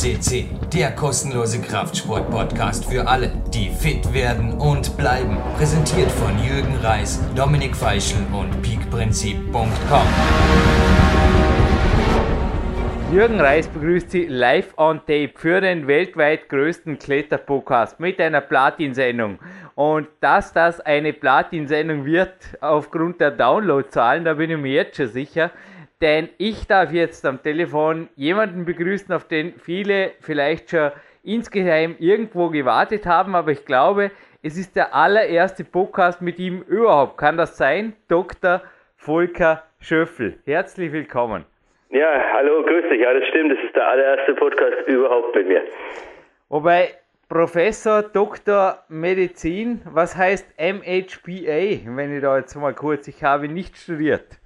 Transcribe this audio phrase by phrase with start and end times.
[0.00, 5.36] CC, der kostenlose Kraftsport-Podcast für alle, die fit werden und bleiben.
[5.58, 10.06] Präsentiert von Jürgen Reis, Dominik Feischl und peakprinzip.com.
[13.12, 19.38] Jürgen Reis begrüßt Sie live on tape für den weltweit größten Kletterpodcast mit einer Platin-Sendung.
[19.74, 22.32] Und dass das eine Platin-Sendung wird
[22.62, 25.50] aufgrund der Downloadzahlen, da bin ich mir jetzt schon sicher.
[26.00, 32.48] Denn ich darf jetzt am Telefon jemanden begrüßen, auf den viele vielleicht schon insgeheim irgendwo
[32.48, 34.10] gewartet haben, aber ich glaube,
[34.42, 37.18] es ist der allererste Podcast mit ihm überhaupt.
[37.18, 37.92] Kann das sein?
[38.08, 38.62] Dr.
[38.96, 40.38] Volker Schöffel.
[40.46, 41.44] Herzlich willkommen.
[41.90, 43.02] Ja, hallo, grüß dich.
[43.02, 43.52] Ja, das stimmt.
[43.52, 45.62] Das ist der allererste Podcast überhaupt mit mir.
[46.48, 46.94] Wobei
[47.28, 53.76] Professor, Doktor Medizin, was heißt MHPA, wenn ich da jetzt mal kurz, ich habe nicht
[53.76, 54.39] studiert.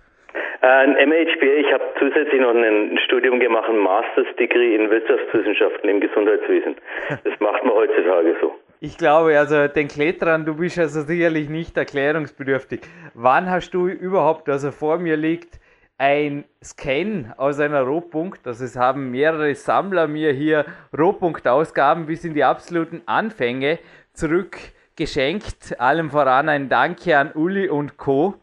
[0.60, 6.01] Ein MHPA, ich habe zusätzlich noch ein Studium gemacht, ein Master's Degree in Wirtschaftswissenschaften im
[6.01, 6.76] Gesundheitswesen.
[7.09, 8.54] Das macht man heutzutage so.
[8.80, 12.80] Ich glaube, also den Kletterern, du bist also sicherlich nicht erklärungsbedürftig.
[13.15, 15.60] Wann hast du überhaupt, also vor mir liegt,
[15.99, 18.46] ein Scan aus einer Rohpunkt.
[18.46, 20.65] Also es haben mehrere Sammler mir hier
[20.96, 23.79] Rohpunktausgaben bis in die absoluten Anfänge
[24.13, 25.79] zurückgeschenkt.
[25.79, 28.35] Allem voran ein Danke an Uli und Co.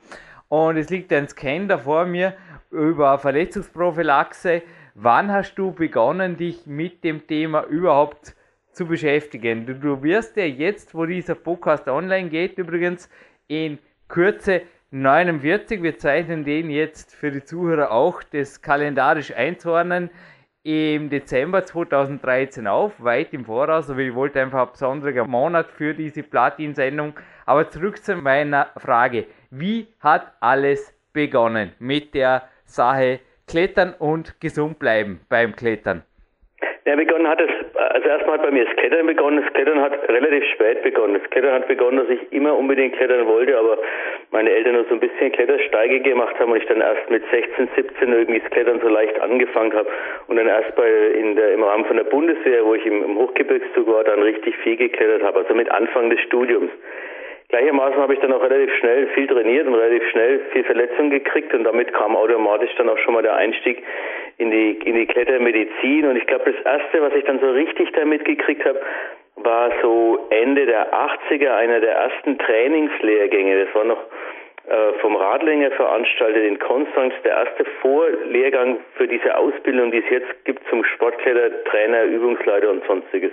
[0.51, 2.33] Und es liegt ein Scan da vor mir
[2.71, 4.63] über Verletzungsprophylaxe.
[4.95, 8.35] Wann hast du begonnen, dich mit dem Thema überhaupt
[8.73, 9.65] zu beschäftigen?
[9.65, 13.09] Du, du wirst ja jetzt, wo dieser Podcast online geht, übrigens
[13.47, 15.83] in Kürze 49.
[15.83, 20.09] Wir zeichnen den jetzt für die Zuhörer auch das kalendarisch einzuordnen
[20.63, 25.93] im Dezember 2013 auf, weit im Voraus, aber ich wollte einfach einen besonderen Monat für
[25.93, 27.13] diese Platin-Sendung.
[27.45, 29.27] Aber zurück zu meiner Frage.
[29.53, 36.03] Wie hat alles begonnen mit der Sache Klettern und gesund bleiben beim Klettern?
[36.85, 39.43] Ja, begonnen hat es, also erstmal hat bei mir das Klettern begonnen.
[39.43, 41.15] Das Klettern hat relativ spät begonnen.
[41.15, 43.77] Das Klettern hat begonnen, dass ich immer unbedingt klettern wollte, aber
[44.31, 47.67] meine Eltern nur so ein bisschen Klettersteige gemacht haben und ich dann erst mit 16,
[47.75, 49.89] 17 irgendwie das Klettern so leicht angefangen habe
[50.27, 53.17] und dann erst bei in der, im Rahmen von der Bundeswehr, wo ich im, im
[53.17, 56.71] Hochgebirgszug war, dann richtig viel geklettert habe, also mit Anfang des Studiums.
[57.51, 61.53] Gleichermaßen habe ich dann auch relativ schnell viel trainiert und relativ schnell viel Verletzungen gekriegt
[61.53, 63.83] und damit kam automatisch dann auch schon mal der Einstieg
[64.37, 67.91] in die, in die Klettermedizin und ich glaube, das erste, was ich dann so richtig
[67.91, 68.79] damit gekriegt habe,
[69.35, 73.65] war so Ende der 80er einer der ersten Trainingslehrgänge.
[73.65, 74.01] Das war noch
[75.01, 80.61] vom Radlinger veranstaltet in Konstanz, der erste Vorlehrgang für diese Ausbildung, die es jetzt gibt
[80.69, 83.31] zum Sportkletter, Trainer, Übungsleiter und sonstiges.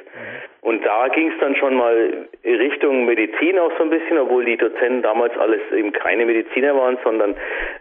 [0.63, 4.57] Und da ging es dann schon mal Richtung Medizin auch so ein bisschen, obwohl die
[4.57, 7.33] Dozenten damals alles eben keine Mediziner waren, sondern,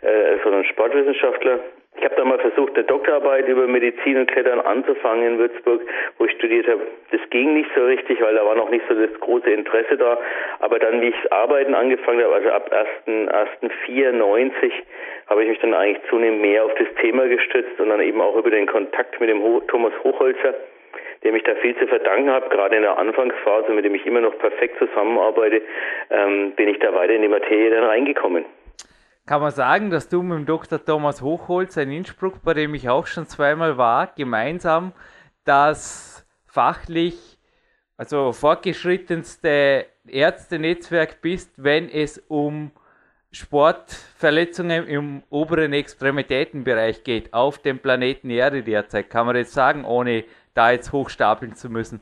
[0.01, 1.59] äh, sondern Sportwissenschaftler.
[1.97, 5.81] Ich habe da mal versucht, eine Doktorarbeit über Medizin und Klettern anzufangen in Würzburg,
[6.19, 6.81] wo ich studiert habe.
[7.11, 10.19] Das ging nicht so richtig, weil da war noch nicht so das große Interesse da.
[10.59, 12.71] Aber dann, wie ich das Arbeiten angefangen habe, also ab
[13.07, 14.71] 1.1.94,
[15.27, 18.35] habe ich mich dann eigentlich zunehmend mehr auf das Thema gestützt und dann eben auch
[18.35, 20.53] über den Kontakt mit dem Ho Thomas Hochholzer,
[21.23, 24.21] dem ich da viel zu verdanken habe, gerade in der Anfangsphase, mit dem ich immer
[24.21, 25.63] noch perfekt zusammenarbeite,
[26.11, 28.45] ähm, bin ich da weiter in die Materie dann reingekommen
[29.27, 30.83] kann man sagen, dass du mit dem Dr.
[30.83, 34.93] Thomas Hochholz in Innsbruck, bei dem ich auch schon zweimal war, gemeinsam
[35.43, 37.37] das fachlich,
[37.97, 42.71] also fortgeschrittenste Ärztenetzwerk bist, wenn es um
[43.31, 50.23] Sportverletzungen im oberen Extremitätenbereich geht, auf dem Planeten Erde derzeit, kann man jetzt sagen, ohne
[50.53, 51.99] da jetzt hochstapeln zu müssen.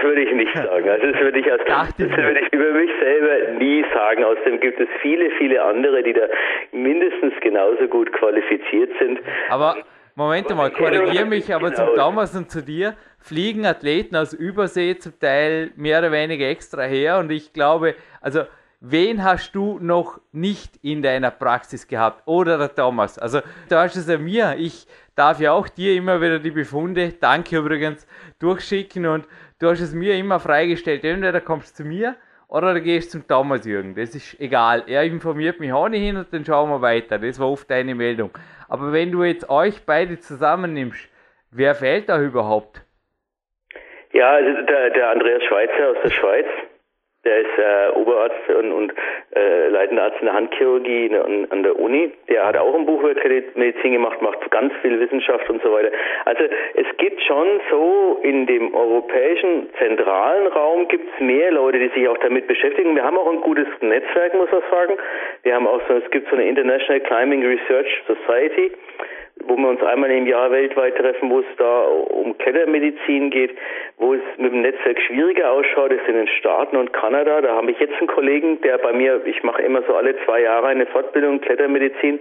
[0.00, 0.88] Das würde ich nicht sagen.
[0.88, 4.24] Also das würde ich, als, das würde ich über mich selber nie sagen.
[4.24, 6.26] Außerdem gibt es viele, viele andere, die da
[6.72, 9.20] mindestens genauso gut qualifiziert sind.
[9.50, 9.76] Aber
[10.14, 11.86] Moment mal, korrigiere mich, aber genau.
[11.86, 16.82] zum Thomas und zu dir fliegen Athleten aus Übersee zum Teil mehr oder weniger extra
[16.82, 18.40] her und ich glaube, also
[18.80, 22.22] wen hast du noch nicht in deiner Praxis gehabt?
[22.26, 23.18] Oder der Thomas?
[23.18, 24.56] Also, du hast es ja mir.
[24.58, 28.06] Ich darf ja auch dir immer wieder die Befunde, danke übrigens,
[28.38, 29.26] durchschicken und
[29.60, 31.04] du hast es mir immer freigestellt.
[31.04, 32.16] Entweder kommst du zu mir
[32.48, 33.94] oder du gehst zum Thomas Jürgen.
[33.94, 34.82] Das ist egal.
[34.88, 37.18] Er informiert mich auch nicht hin und dann schauen wir weiter.
[37.18, 38.30] Das war oft deine Meldung.
[38.68, 41.08] Aber wenn du jetzt euch beide zusammennimmst,
[41.52, 42.82] wer fehlt da überhaupt?
[44.12, 46.46] Ja, also der, der Andreas Schweizer aus der Schweiz,
[47.24, 48.94] der ist äh, Oberarzt und, und
[49.36, 52.12] äh, leitender Arzt in der Handchirurgie an, an der Uni.
[52.28, 55.90] Der hat auch ein Buch über Kreditmedizin gemacht, macht ganz viel Wissenschaft und so weiter.
[56.24, 56.44] Also
[56.74, 62.08] es gibt schon so in dem europäischen zentralen Raum gibt es mehr Leute, die sich
[62.08, 62.94] auch damit beschäftigen.
[62.94, 64.96] Wir haben auch ein gutes Netzwerk, muss man sagen.
[65.42, 68.72] Wir haben auch so, es gibt so eine International Climbing Research Society
[69.46, 73.56] wo wir uns einmal im Jahr weltweit treffen, wo es da um Klettermedizin geht,
[73.98, 77.40] wo es mit dem Netzwerk schwieriger ausschaut, ist in den Staaten und Kanada.
[77.40, 80.42] Da habe ich jetzt einen Kollegen, der bei mir, ich mache immer so alle zwei
[80.42, 82.18] Jahre eine Fortbildung Klettermedizin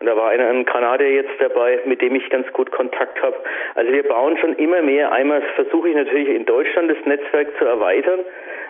[0.00, 3.36] und da war einer ein Kanadier jetzt dabei, mit dem ich ganz gut Kontakt habe.
[3.74, 5.12] Also wir bauen schon immer mehr.
[5.12, 8.20] Einmal versuche ich natürlich in Deutschland das Netzwerk zu erweitern.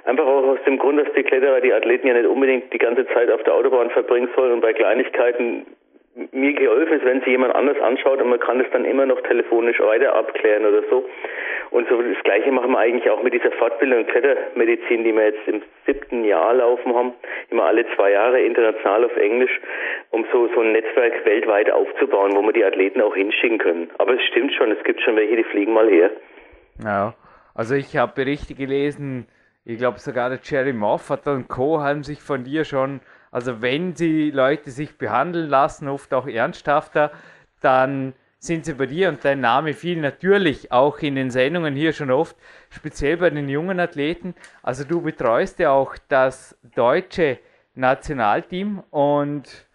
[0.04, 3.06] Einfach auch aus dem Grund, dass die Kletterer, die Athleten ja nicht unbedingt die ganze
[3.08, 5.64] Zeit auf der Autobahn verbringen sollen und bei Kleinigkeiten
[6.14, 9.20] mir geholfen ist, wenn sich jemand anders anschaut und man kann es dann immer noch
[9.22, 11.08] telefonisch weiter abklären oder so.
[11.70, 15.48] Und so das Gleiche machen wir eigentlich auch mit dieser Fortbildung Klettermedizin, die wir jetzt
[15.48, 17.12] im siebten Jahr laufen haben,
[17.48, 19.58] immer alle zwei Jahre international auf Englisch,
[20.10, 23.90] um so, so ein Netzwerk weltweit aufzubauen, wo wir die Athleten auch hinschicken können.
[23.96, 26.10] Aber es stimmt schon, es gibt schon welche, die fliegen mal her.
[26.84, 27.14] Ja,
[27.54, 29.26] also ich habe Berichte gelesen,
[29.64, 31.80] ich glaube sogar der Jerry Moffat und Co.
[31.80, 33.00] haben sich von dir schon
[33.32, 37.10] also wenn die Leute sich behandeln lassen, oft auch ernsthafter,
[37.60, 41.92] dann sind sie bei dir und dein Name fiel natürlich auch in den Sendungen hier
[41.92, 42.36] schon oft,
[42.70, 44.34] speziell bei den jungen Athleten.
[44.62, 47.38] Also du betreust ja auch das deutsche
[47.74, 49.66] Nationalteam und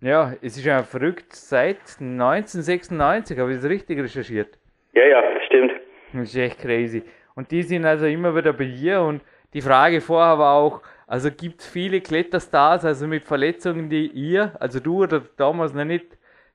[0.00, 4.58] ja, es ist ja verrückt, seit 1996 habe ich das richtig recherchiert.
[4.92, 5.72] Ja, ja, stimmt.
[6.12, 7.02] Das ist echt crazy.
[7.34, 9.22] Und die sind also immer wieder bei dir und
[9.54, 14.52] die Frage vorher war auch, also gibt es viele Kletterstars, also mit Verletzungen, die ihr,
[14.58, 16.06] also du oder damals noch nicht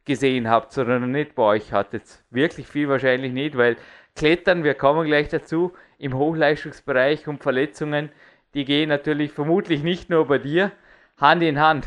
[0.06, 2.04] gesehen habt, sondern noch nicht bei euch hattet.
[2.32, 3.78] Wirklich viel wahrscheinlich nicht, weil
[4.16, 8.10] Klettern, wir kommen gleich dazu, im Hochleistungsbereich und Verletzungen,
[8.54, 10.72] die gehen natürlich vermutlich nicht nur bei dir
[11.20, 11.86] Hand in Hand.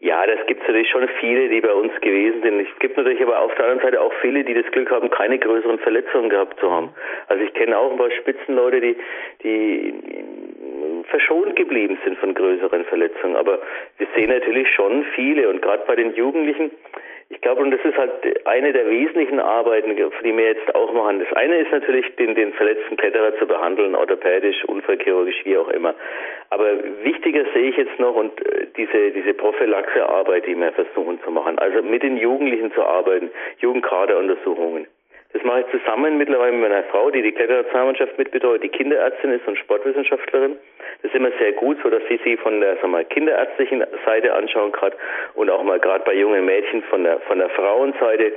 [0.00, 2.60] Ja, das gibt es natürlich schon viele, die bei uns gewesen sind.
[2.60, 5.38] Es gibt natürlich aber auf der anderen Seite auch viele, die das Glück haben, keine
[5.38, 6.88] größeren Verletzungen gehabt zu haben.
[7.28, 8.96] Also ich kenne auch ein paar Spitzenleute, die,
[9.44, 9.94] die
[11.04, 13.36] verschont geblieben sind von größeren Verletzungen.
[13.36, 13.58] Aber
[13.98, 16.70] wir sehen natürlich schon viele und gerade bei den Jugendlichen,
[17.32, 18.10] ich glaube, und das ist halt
[18.44, 21.20] eine der wesentlichen Arbeiten, die wir jetzt auch machen.
[21.20, 25.94] Das eine ist natürlich, den, den verletzten Kletterer zu behandeln, orthopädisch, unfallchirurgisch, wie auch immer.
[26.50, 26.66] Aber
[27.04, 31.56] wichtiger sehe ich jetzt noch und äh, diese, diese Prophylaxe-Arbeit, die wir versuchen zu machen.
[31.60, 34.88] Also mit den Jugendlichen zu arbeiten, Jugendkaderuntersuchungen.
[35.32, 39.46] Das mache ich zusammen mittlerweile mit meiner Frau, die die Kletternationalmannschaft mitbetreut, die Kinderärztin ist
[39.46, 40.56] und Sportwissenschaftlerin.
[41.02, 44.34] Das ist immer sehr gut, so dass sie sie von der sagen wir, kinderärztlichen Seite
[44.34, 44.92] anschauen kann
[45.34, 48.32] und auch mal gerade bei jungen Mädchen von der von der Frauenseite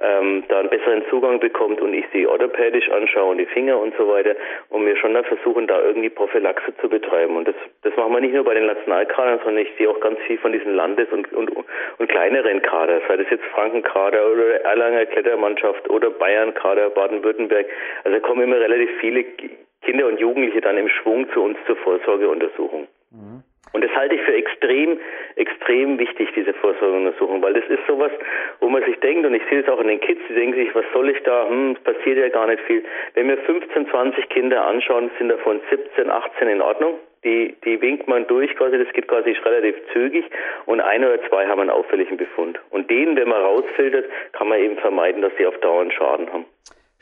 [0.00, 3.94] ähm, da einen besseren Zugang bekommt und ich sie orthopädisch anschaue und die Finger und
[3.96, 4.34] so weiter
[4.70, 7.36] und wir schon dann versuchen, da irgendwie Prophylaxe zu betreiben.
[7.36, 10.18] Und das, das machen wir nicht nur bei den Nationalkadern, sondern ich sehe auch ganz
[10.26, 15.06] viel von diesen Landes- und, und, und kleineren Kader, sei das jetzt Frankenkader oder Erlanger
[15.06, 17.66] Klettermannschaft oder Bayern-Kader, Baden-Württemberg.
[18.04, 19.24] Also kommen immer relativ viele
[19.82, 22.86] Kinder und Jugendliche dann im Schwung zu uns zur Vorsorgeuntersuchung.
[23.10, 23.42] Mhm.
[23.72, 24.98] Und das halte ich für extrem,
[25.36, 28.10] extrem wichtig, diese Vorsorgeuntersuchung, weil das ist sowas,
[28.60, 30.74] wo man sich denkt, und ich sehe es auch in den Kids, die denken sich,
[30.74, 32.82] was soll ich da, hm, es passiert ja gar nicht viel.
[33.14, 36.98] Wenn wir 15, 20 Kinder anschauen, sind davon 17, 18 in Ordnung.
[37.22, 40.24] Die, die winkt man durch quasi, das geht quasi relativ zügig
[40.64, 42.58] und ein oder zwei haben einen auffälligen Befund.
[42.70, 46.32] Und den, wenn man rausfiltert, kann man eben vermeiden, dass sie auf Dauer einen Schaden
[46.32, 46.46] haben.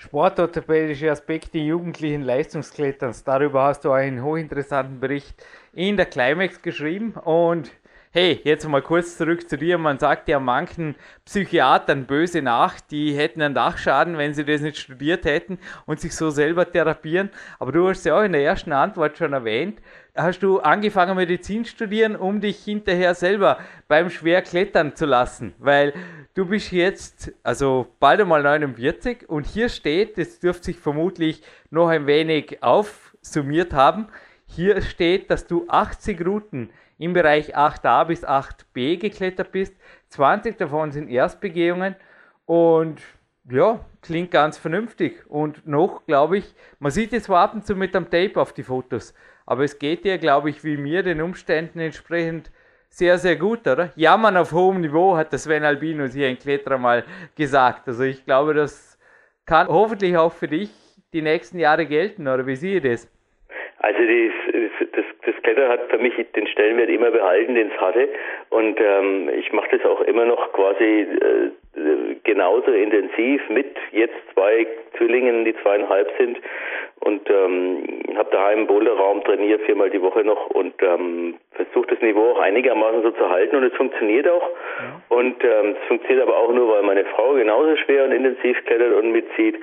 [0.00, 3.24] Sportorthopädische Aspekte jugendlichen Leistungskletterns.
[3.24, 5.34] Darüber hast du einen hochinteressanten Bericht
[5.78, 7.12] in der Climax geschrieben.
[7.12, 7.70] Und
[8.10, 9.78] hey, jetzt mal kurz zurück zu dir.
[9.78, 14.78] Man sagt ja manchen Psychiatern böse nach, die hätten einen Dachschaden, wenn sie das nicht
[14.78, 17.30] studiert hätten und sich so selber therapieren.
[17.60, 19.78] Aber du hast ja auch in der ersten Antwort schon erwähnt,
[20.16, 25.94] hast du angefangen Medizin studieren, um dich hinterher selber beim Schwer klettern zu lassen, weil
[26.34, 31.86] du bist jetzt also bald einmal 49 und hier steht, das dürfte sich vermutlich noch
[31.86, 34.08] ein wenig aufsummiert haben,
[34.48, 39.74] hier steht, dass du 80 Routen im Bereich 8a bis 8b geklettert bist,
[40.08, 41.94] 20 davon sind Erstbegehungen
[42.46, 43.00] und
[43.50, 45.24] ja, klingt ganz vernünftig.
[45.28, 48.52] Und noch, glaube ich, man sieht es zwar ab und zu mit dem Tape auf
[48.52, 49.14] die Fotos,
[49.46, 52.50] aber es geht dir, glaube ich, wie mir den Umständen entsprechend
[52.90, 53.92] sehr, sehr gut, oder?
[53.96, 57.04] Jammern auf hohem Niveau, hat der Sven Albinus hier in Kletterer mal
[57.36, 57.86] gesagt.
[57.86, 58.98] Also ich glaube, das
[59.44, 60.70] kann hoffentlich auch für dich
[61.12, 63.08] die nächsten Jahre gelten, oder wie sehe ich das?
[63.80, 68.08] Also das, das, das Klettern hat für mich den Stellenwert immer behalten, den es hatte.
[68.50, 71.50] Und ähm, ich mache das auch immer noch quasi äh,
[72.24, 74.66] genauso intensiv mit jetzt zwei
[74.96, 76.38] Zwillingen, die zweieinhalb sind.
[77.00, 77.84] Und ähm,
[78.16, 82.40] habe daheim im Boulderraum trainiert, viermal die Woche noch und ähm, versuche das Niveau auch
[82.40, 84.42] einigermaßen so zu halten und es funktioniert auch.
[84.42, 85.16] Ja.
[85.16, 88.92] Und ähm, es funktioniert aber auch nur, weil meine Frau genauso schwer und intensiv klettert
[88.92, 89.60] und mitzieht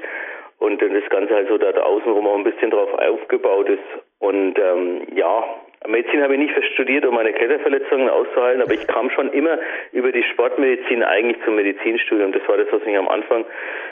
[0.60, 4.04] und das Ganze halt so da außenrum auch ein bisschen drauf aufgebaut ist.
[4.20, 5.44] Und ähm, ja,
[5.88, 9.60] Medizin habe ich nicht studiert, um meine Kletterverletzungen auszuhalten, aber ich kam schon immer
[9.92, 12.32] über die Sportmedizin eigentlich zum Medizinstudium.
[12.32, 13.46] Das war das, was mich am Anfang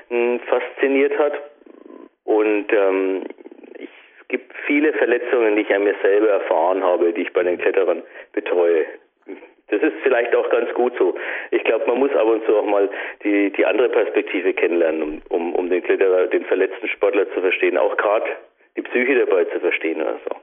[0.10, 1.34] mh, hm, fasziniert hat.
[2.24, 3.24] Und ähm,
[3.78, 3.90] ich,
[4.22, 7.58] es gibt viele Verletzungen, die ich an mir selber erfahren habe, die ich bei den
[7.58, 8.02] Kletterern
[8.32, 8.86] betreue.
[9.70, 11.16] Das ist vielleicht auch ganz gut so.
[11.52, 12.90] Ich glaube, man muss ab und zu auch mal
[13.24, 17.78] die, die andere Perspektive kennenlernen, um, um, um den Kletterer, den verletzten Sportler zu verstehen,
[17.78, 18.26] auch gerade
[18.76, 20.36] die Psyche dabei zu verstehen oder so.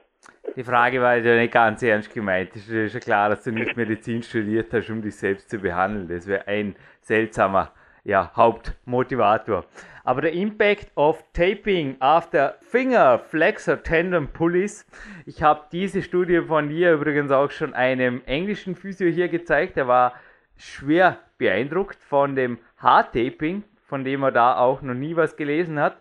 [0.55, 2.49] Die Frage war ja nicht ganz ernst gemeint.
[2.55, 6.07] Es ist ja klar, dass du nicht Medizin studiert hast, um dich selbst zu behandeln.
[6.09, 7.71] Das wäre ein seltsamer
[8.03, 9.65] ja, Hauptmotivator.
[10.03, 14.85] Aber der Impact of Taping after Finger Flexor Tendon Pulleys.
[15.25, 19.77] Ich habe diese Studie von dir übrigens auch schon einem englischen Physio hier gezeigt.
[19.77, 20.13] Der war
[20.57, 25.97] schwer beeindruckt von dem Haartaping, von dem er da auch noch nie was gelesen hat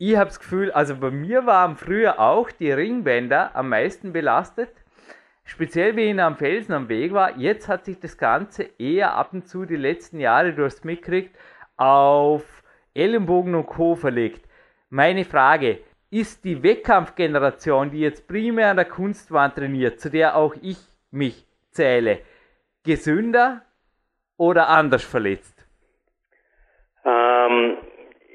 [0.00, 4.70] ich habe das Gefühl, also bei mir waren früher auch die Ringbänder am meisten belastet.
[5.44, 7.36] Speziell wie ich am Felsen am Weg war.
[7.36, 11.36] Jetzt hat sich das Ganze eher ab und zu die letzten Jahre, du hast mitgekriegt,
[11.76, 12.57] auf
[12.94, 13.94] Ellenbogen und Co.
[13.94, 14.48] verlegt.
[14.90, 15.78] Meine Frage,
[16.10, 20.78] ist die Wettkampfgeneration, die jetzt primär an der Kunstwand trainiert, zu der auch ich
[21.10, 22.20] mich zähle,
[22.84, 23.62] gesünder
[24.38, 25.66] oder anders verletzt?
[27.04, 27.76] Ähm,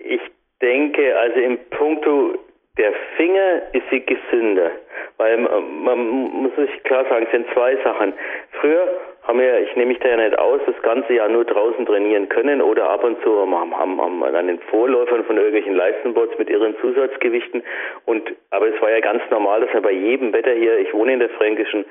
[0.03, 0.21] ich
[0.61, 2.37] denke, also im Punkto
[2.77, 4.71] der Finger ist sie gesünder.
[5.17, 8.13] Weil man muss sich klar sagen, es sind zwei Sachen.
[8.59, 8.87] Früher
[9.23, 12.27] haben wir, ich nehme mich da ja nicht aus, das ganze Jahr nur draußen trainieren
[12.27, 16.49] können oder ab und zu haben, haben, haben an den Vorläufern von irgendwelchen Leistenboards mit
[16.49, 17.63] ihren Zusatzgewichten.
[18.05, 21.13] Und aber es war ja ganz normal, dass wir bei jedem Wetter hier, ich wohne
[21.13, 21.85] in der Fränkischen,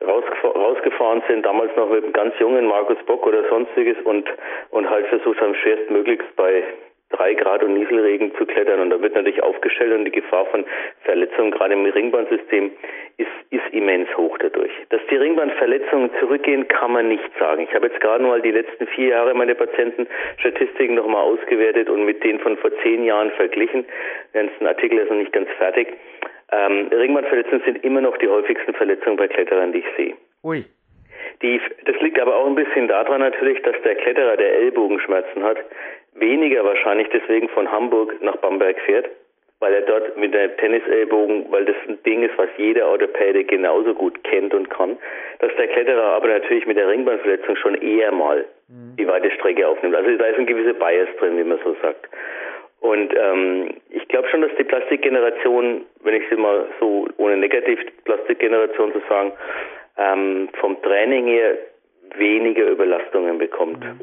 [0.00, 4.28] rausgefahren sind, damals noch mit einem ganz jungen Markus Bock oder sonstiges und
[4.70, 6.62] und halt versucht haben, schwerstmöglichst bei
[7.10, 8.80] drei Grad und Nieselregen zu klettern.
[8.80, 10.64] Und da wird natürlich aufgestellt und die Gefahr von
[11.04, 12.72] Verletzungen gerade im Ringbandsystem
[13.18, 14.72] ist, ist immens hoch dadurch.
[14.90, 17.62] Dass die Ringbandverletzungen zurückgehen, kann man nicht sagen.
[17.68, 22.22] Ich habe jetzt gerade mal die letzten vier Jahre meine Patientenstatistiken nochmal ausgewertet und mit
[22.24, 23.86] denen von vor zehn Jahren verglichen.
[24.34, 25.88] Der ganze Artikel ist noch nicht ganz fertig.
[26.52, 30.14] Ähm, Ringbandverletzungen sind immer noch die häufigsten Verletzungen bei Kletterern, die ich sehe.
[30.44, 30.64] Ui.
[31.42, 35.58] Die, das liegt aber auch ein bisschen daran natürlich, dass der Kletterer, der Ellbogenschmerzen hat,
[36.18, 39.08] weniger wahrscheinlich deswegen von Hamburg nach Bamberg fährt,
[39.60, 43.94] weil er dort mit der Tennisellbogen, weil das ein Ding ist, was jeder Orthopäde genauso
[43.94, 44.98] gut kennt und kann,
[45.38, 48.96] dass der Kletterer aber natürlich mit der Ringbandverletzung schon eher mal mhm.
[48.98, 49.94] die weite Strecke aufnimmt.
[49.94, 52.08] Also da ist ein gewisser Bias drin, wie man so sagt.
[52.80, 57.80] Und ähm, ich glaube schon, dass die Plastikgeneration, wenn ich sie mal so ohne negativ
[58.04, 59.32] Plastikgeneration zu sagen,
[59.96, 61.56] ähm, vom Training her
[62.16, 63.82] weniger Überlastungen bekommt.
[63.82, 64.00] Mhm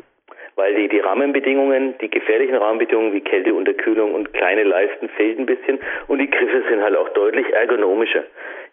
[0.55, 5.45] weil die, die Rahmenbedingungen, die gefährlichen Rahmenbedingungen wie Kälte, Unterkühlung und kleine Leisten fehlen ein
[5.45, 8.24] bisschen und die Griffe sind halt auch deutlich ergonomischer.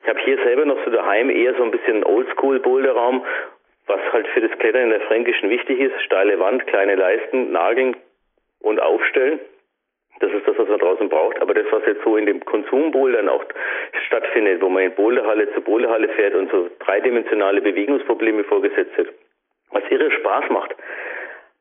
[0.02, 3.24] Ich habe hier selber noch so daheim eher so ein bisschen Oldschool-Boulderraum,
[3.86, 6.00] was halt für das Klettern in der Fränkischen wichtig ist.
[6.02, 7.96] Steile Wand, kleine Leisten, Nageln
[8.60, 9.40] und Aufstellen.
[10.20, 11.40] Das ist das, was man draußen braucht.
[11.40, 13.44] Aber das, was jetzt so in dem Konsumbouldern auch
[14.06, 19.08] stattfindet, wo man in Boulderhalle zu Boulderhalle fährt und so dreidimensionale Bewegungsprobleme vorgesetzt wird,
[19.70, 20.74] was irre Spaß macht,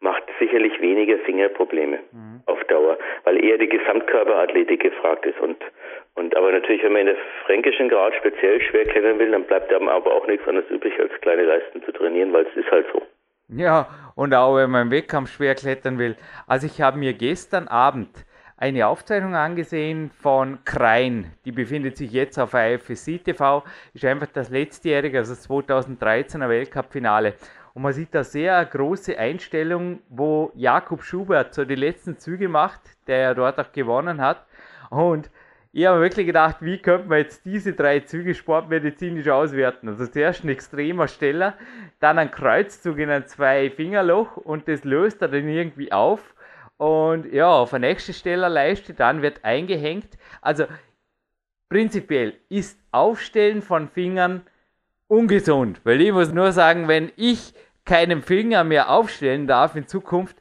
[0.01, 2.41] macht sicherlich weniger Fingerprobleme mhm.
[2.45, 5.57] auf Dauer, weil eher die Gesamtkörperathletik gefragt ist und
[6.15, 9.73] und aber natürlich, wenn man in der fränkischen Grad speziell schwer klettern will, dann bleibt
[9.73, 12.85] einem aber auch nichts anderes übrig, als kleine Leisten zu trainieren, weil es ist halt
[12.91, 13.01] so.
[13.47, 16.17] Ja, und auch wenn man im Wettkampf schwer klettern will.
[16.45, 18.09] Also ich habe mir gestern Abend
[18.57, 21.31] eine Aufzeichnung angesehen von Krein.
[21.45, 23.63] Die befindet sich jetzt auf IFSC TV.
[23.93, 27.35] Ist einfach das letztjährige, also 2013er Weltcup-Finale.
[27.79, 32.81] Und man sieht da sehr große Einstellung, wo Jakob Schubert so die letzten Züge macht,
[33.07, 34.45] der ja dort auch gewonnen hat.
[34.89, 35.31] Und
[35.71, 39.87] ich habe wirklich gedacht, wie könnte man jetzt diese drei Züge sportmedizinisch auswerten?
[39.87, 41.53] Also zuerst ein extremer Steller,
[42.01, 46.35] dann ein Kreuzzug in ein Zwei-Fingerloch und das löst er dann irgendwie auf.
[46.75, 50.17] Und ja, auf der nächsten Stellerleiste, dann wird eingehängt.
[50.41, 50.65] Also
[51.69, 54.41] prinzipiell ist Aufstellen von Fingern
[55.07, 55.79] ungesund.
[55.85, 57.53] Weil ich muss nur sagen, wenn ich
[57.89, 60.37] keinen Finger mehr aufstellen darf in Zukunft,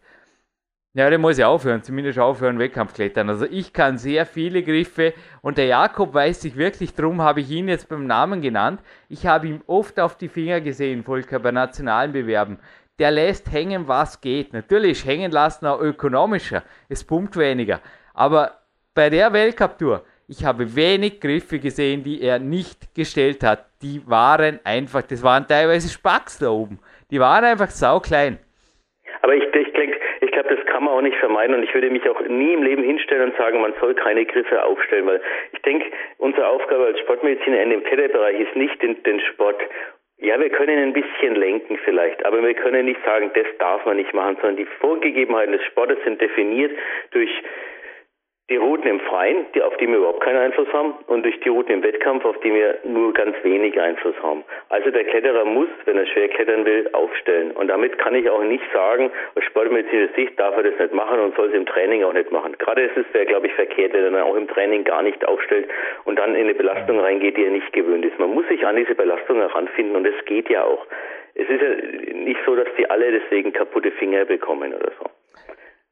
[0.92, 3.30] ja, dann muss ich aufhören, zumindest aufhören Wettkampfklettern.
[3.30, 7.50] Also ich kann sehr viele Griffe und der Jakob weiß sich wirklich, drum habe ich
[7.50, 8.82] ihn jetzt beim Namen genannt.
[9.08, 12.58] Ich habe ihm oft auf die Finger gesehen, Volker, bei nationalen Bewerben.
[12.98, 14.52] Der lässt hängen, was geht.
[14.52, 17.80] Natürlich hängen lassen auch ökonomischer, es pumpt weniger.
[18.12, 18.58] Aber
[18.92, 23.64] bei der Weltcup-Tour, ich habe wenig Griffe gesehen, die er nicht gestellt hat.
[23.80, 26.78] Die waren einfach, das waren teilweise Spacks da oben.
[27.10, 28.38] Die waren einfach sauklein.
[29.22, 29.68] Aber ich, ich,
[30.20, 32.62] ich glaube, das kann man auch nicht vermeiden und ich würde mich auch nie im
[32.62, 35.20] Leben hinstellen und sagen, man soll keine Griffe aufstellen, weil
[35.52, 35.86] ich denke,
[36.18, 39.60] unsere Aufgabe als Sportmediziner in dem Kletterbereich ist nicht den, den Sport
[40.20, 43.96] ja, wir können ein bisschen lenken vielleicht, aber wir können nicht sagen, das darf man
[43.96, 46.72] nicht machen, sondern die Vorgegebenheiten des Sportes sind definiert
[47.12, 47.30] durch
[48.50, 51.50] die Routen im Freien, die, auf die wir überhaupt keinen Einfluss haben, und durch die
[51.50, 54.42] Routen im Wettkampf, auf die wir nur ganz wenig Einfluss haben.
[54.70, 57.50] Also der Kletterer muss, wenn er schwer klettern will, aufstellen.
[57.50, 61.20] Und damit kann ich auch nicht sagen, aus sportmedizinischer Sicht darf er das nicht machen
[61.20, 62.56] und soll es im Training auch nicht machen.
[62.58, 65.68] Gerade ist es glaube ich, verkehrt, wenn er auch im Training gar nicht aufstellt
[66.04, 68.18] und dann in eine Belastung reingeht, die er nicht gewöhnt ist.
[68.18, 70.86] Man muss sich an diese Belastung heranfinden und es geht ja auch.
[71.34, 75.17] Es ist ja nicht so, dass die alle deswegen kaputte Finger bekommen oder so.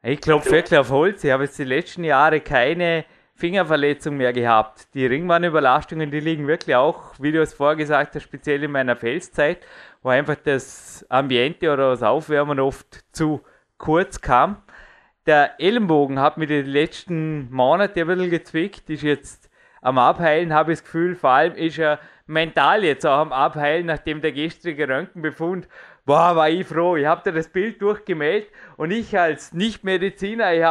[0.08, 1.24] Ich klopfe wirklich auf Holz.
[1.24, 4.94] Ich habe jetzt die letzten Jahre keine Fingerverletzung mehr gehabt.
[4.94, 8.94] Die Ringbahnüberlastungen, die liegen wirklich auch, wie du es vorher gesagt hast, speziell in meiner
[8.94, 9.66] Felszeit,
[10.04, 13.40] wo einfach das Ambiente oder das Aufwärmen oft zu
[13.78, 14.62] kurz kam.
[15.26, 19.50] Der Ellenbogen hat mir die letzten Monate ein bisschen gezwickt, ist jetzt
[19.82, 23.86] am Abheilen, habe ich das Gefühl, vor allem ist er mental jetzt auch am Abheilen,
[23.86, 25.66] nachdem der gestrige Röntgenbefund
[26.06, 26.96] boah, war ich froh.
[26.96, 30.64] Ich habe dir das Bild durchgemeldet und ich als Nicht-Mediziner, ich,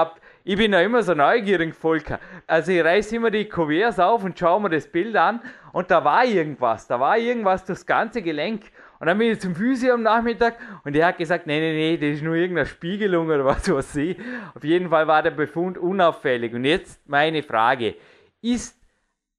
[0.46, 2.20] ich bin ja immer so neugierig, Volker.
[2.48, 5.42] Also ich reiße immer die Kuverts auf und schaue mir das Bild an
[5.74, 8.64] und da war irgendwas, da war irgendwas das ganze Gelenk.
[8.98, 11.98] Und dann bin ich zum Physio am Nachmittag und der hat gesagt, nee, nee, nee,
[11.98, 14.18] das ist nur irgendeine Spiegelung oder was weiß ich.
[14.56, 16.54] Auf jeden Fall war der Befund unauffällig.
[16.54, 17.96] Und jetzt meine Frage,
[18.42, 18.80] ist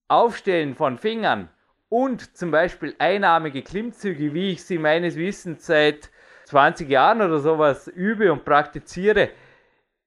[0.09, 1.49] Aufstellen von Fingern
[1.89, 6.11] und zum Beispiel einarmige Klimmzüge, wie ich sie meines Wissens seit
[6.47, 9.31] 20 Jahren oder sowas übe und praktiziere,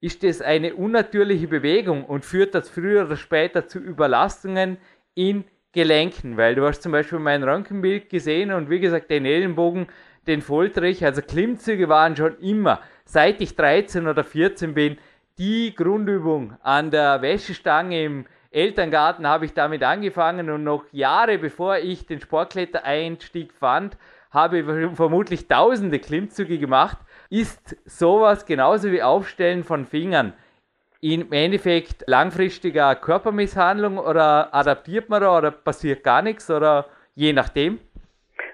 [0.01, 4.77] ist das eine unnatürliche Bewegung und führt das früher oder später zu Überlastungen
[5.13, 5.43] in
[5.73, 9.87] Gelenken, weil du hast zum Beispiel mein Röntgenbild gesehen und wie gesagt, den Ellenbogen,
[10.25, 14.97] den foltere ich, also Klimmzüge waren schon immer, seit ich 13 oder 14 bin,
[15.37, 21.77] die Grundübung an der Wäschestange im Elterngarten habe ich damit angefangen und noch Jahre bevor
[21.77, 23.97] ich den Sportklettereinstieg fand,
[24.31, 24.65] habe ich
[24.95, 26.97] vermutlich tausende Klimmzüge gemacht.
[27.29, 30.33] Ist sowas genauso wie Aufstellen von Fingern
[31.01, 36.85] im Endeffekt langfristiger Körpermisshandlung oder adaptiert man da oder passiert gar nichts oder
[37.15, 37.79] je nachdem?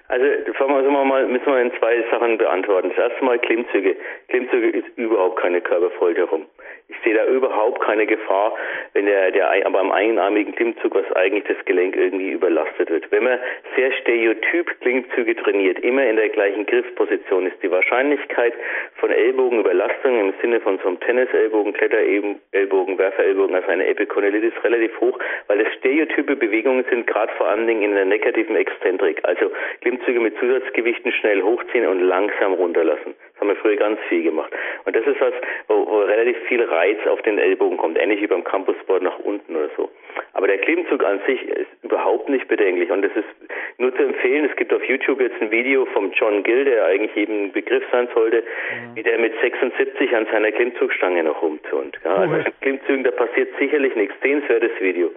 [0.08, 2.90] Also fangen wir mal, müssen wir in zwei Sachen beantworten.
[2.90, 3.96] Das erste Mal Klimmzüge.
[4.28, 6.46] Klimmzüge ist überhaupt keine Körperfolterung.
[6.88, 8.54] Ich sehe da überhaupt keine Gefahr,
[8.92, 13.10] wenn der, der beim einarmigen Klimmzug, was eigentlich das Gelenk irgendwie überlastet wird.
[13.10, 13.38] Wenn man
[13.74, 18.54] sehr stereotyp Klimmzüge trainiert, immer in der gleichen Griffposition, ist die Wahrscheinlichkeit
[18.96, 25.18] von Ellbogenüberlastung im Sinne von so einem Tennisellbogen, Kletterellbogen, Werferellbogen, also eine Epikondylitis relativ hoch,
[25.48, 29.20] weil das stereotype Bewegungen sind, gerade vor allen Dingen in der negativen Exzentrik.
[29.24, 29.50] Also
[29.80, 33.14] Klimmzüge mit Zusatzgewichten schnell hochziehen und langsam runterlassen.
[33.36, 34.50] Das haben wir früher ganz viel gemacht.
[34.86, 35.34] Und das ist was,
[35.68, 39.54] wo, wo relativ viel Reiz auf den Ellbogen kommt, ähnlich wie beim Campusboard nach unten
[39.54, 39.90] oder so.
[40.32, 43.28] Aber der Klimmzug an sich ist überhaupt nicht bedenklich und es ist
[43.76, 47.14] nur zu empfehlen, es gibt auf YouTube jetzt ein Video vom John Gill, der eigentlich
[47.14, 48.96] eben ein Begriff sein sollte, mhm.
[48.96, 51.98] wie der mit 76 an seiner Klimmzugstange noch rumturnt.
[52.06, 54.14] Ja, also in Klimmzügen, da passiert sicherlich nichts.
[54.22, 55.10] Sehenswertes Video.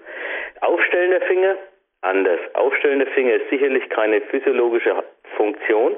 [0.60, 1.56] Aufstellen der Finger,
[2.02, 2.40] anders.
[2.56, 4.94] Aufstellen der Finger ist sicherlich keine physiologische
[5.38, 5.96] Funktion,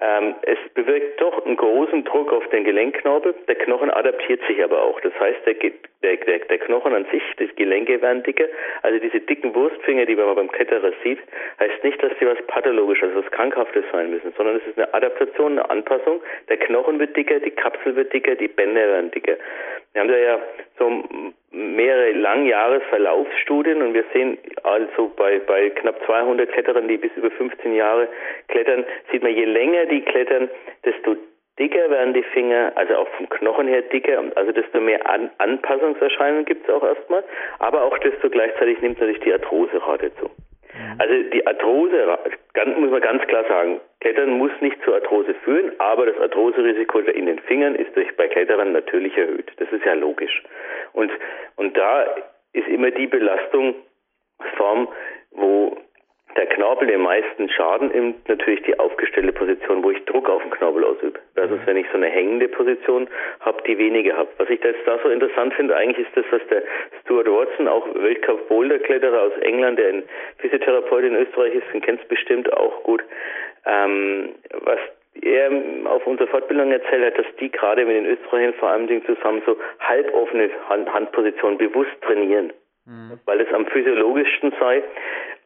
[0.00, 3.34] ähm, es bewirkt doch einen großen Druck auf den Gelenkknorpel.
[3.46, 4.98] Der Knochen adaptiert sich aber auch.
[5.00, 8.46] Das heißt, der, der, der, der Knochen an sich, die Gelenke werden dicker.
[8.82, 11.18] Also diese dicken Wurstfinger, die man beim Kletterer sieht,
[11.58, 15.52] heißt nicht, dass sie was pathologisches, was Krankhaftes sein müssen, sondern es ist eine Adaptation,
[15.52, 16.22] eine Anpassung.
[16.48, 19.36] Der Knochen wird dicker, die Kapsel wird dicker, die Bänder werden dicker.
[19.92, 20.38] Wir haben da ja
[20.78, 21.02] so
[21.50, 27.74] mehrere Langjahresverlaufsstudien und wir sehen also bei, bei knapp 200 Kletterern, die bis über 15
[27.74, 28.08] Jahre
[28.48, 30.48] klettern, sieht man, je länger die klettern,
[30.84, 31.16] desto
[31.58, 36.44] dicker werden die Finger, also auch vom Knochen her dicker, also desto mehr An Anpassungserscheinungen
[36.44, 37.24] gibt es auch erstmal,
[37.58, 40.30] aber auch desto gleichzeitig nimmt natürlich die Arthroserate zu.
[41.00, 42.18] Also die Arthrose,
[42.52, 46.98] ganz, muss man ganz klar sagen, Klettern muss nicht zur Arthrose führen, aber das Arthroserisiko
[46.98, 49.50] in den Fingern ist durch bei Kletterern natürlich erhöht.
[49.56, 50.42] Das ist ja logisch.
[50.92, 51.10] Und,
[51.56, 52.04] und da
[52.52, 54.88] ist immer die Belastungsform,
[55.30, 55.78] wo
[56.36, 60.50] der Knorpel den meisten Schaden nimmt, natürlich die aufgestellte Position, wo ich Druck auf den
[60.50, 61.18] Knorpel ausübe.
[61.34, 61.66] Versus mhm.
[61.66, 63.08] wenn ich so eine hängende Position
[63.40, 64.28] habe, die weniger habe.
[64.38, 66.62] Was ich jetzt da so interessant finde, eigentlich ist das, was der
[67.02, 70.02] Stuart Watson, auch Weltcup-Boulder-Kletterer aus England, der ein
[70.38, 73.02] Physiotherapeut in Österreich ist, den kennst bestimmt auch gut,
[73.66, 74.30] ähm,
[74.62, 74.78] was
[75.22, 75.50] er
[75.86, 79.56] auf unserer Fortbildung erzählt hat, dass die gerade mit den Österreichern vor allem zusammen so
[79.80, 82.52] halboffene Hand Handpositionen bewusst trainieren,
[82.86, 83.18] mhm.
[83.26, 84.82] weil es am physiologischsten sei.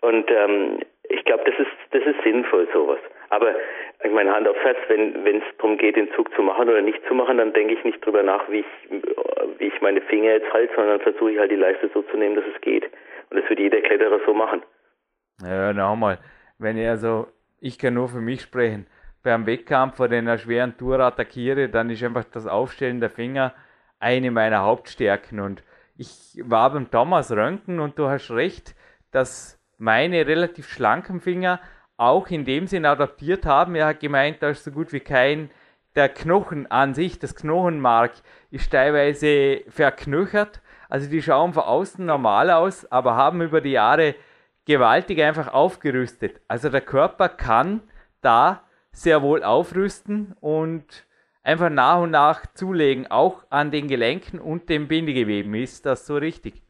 [0.04, 2.98] Und ähm, ich glaube, das ist das ist sinnvoll sowas.
[3.30, 3.54] Aber
[4.04, 7.00] ich meine, Hand aufs Herz, wenn es darum geht, den Zug zu machen oder nicht
[7.08, 8.66] zu machen, dann denke ich nicht drüber nach, wie ich,
[9.58, 12.36] wie ich meine Finger jetzt halte, sondern versuche ich halt die Leiste so zu nehmen,
[12.36, 12.84] dass es geht.
[13.30, 14.62] Und das wird jeder Kletterer so machen.
[15.42, 16.18] Ja, nochmal,
[16.58, 17.26] wenn ich also,
[17.60, 18.86] ich kann nur für mich sprechen,
[19.22, 23.54] beim Wettkampf oder in einer schweren Tour attackiere, dann ist einfach das Aufstellen der Finger
[24.00, 25.40] eine meiner Hauptstärken.
[25.40, 25.64] Und
[25.96, 28.74] ich war beim Thomas Röntgen und du hast recht,
[29.10, 31.60] dass meine relativ schlanken Finger
[31.96, 33.74] auch in dem Sinn adaptiert haben.
[33.74, 35.50] Er hat gemeint, da ist so gut wie kein
[35.94, 38.12] der Knochen an sich, das Knochenmark,
[38.50, 40.60] ist teilweise verknöchert.
[40.88, 44.14] Also die schauen von außen normal aus, aber haben über die Jahre
[44.64, 46.40] gewaltig einfach aufgerüstet.
[46.48, 47.82] Also der Körper kann
[48.22, 51.04] da sehr wohl aufrüsten und
[51.42, 55.54] einfach nach und nach zulegen, auch an den Gelenken und dem Bindegeweben.
[55.54, 56.62] Ist das so richtig?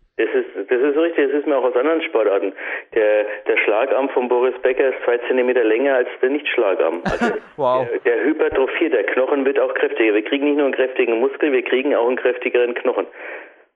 [0.85, 2.53] Das ist, das ist richtig, das ist mir auch aus anderen Sportarten.
[2.95, 7.03] Der, der Schlagarm von Boris Becker ist zwei Zentimeter länger als der Nicht-Schlagarm.
[7.15, 7.87] Also wow.
[7.89, 10.15] Der, der hypertrophiert, der Knochen wird auch kräftiger.
[10.15, 13.07] Wir kriegen nicht nur einen kräftigen Muskel, wir kriegen auch einen kräftigeren Knochen.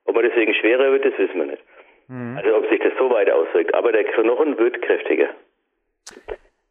[0.05, 1.63] Ob er deswegen schwerer wird, das wissen wir nicht.
[2.07, 2.37] Mhm.
[2.37, 3.73] Also ob sich das so weit auswirkt.
[3.73, 5.29] Aber der Knochen wird kräftiger.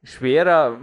[0.04, 0.78] Schwerer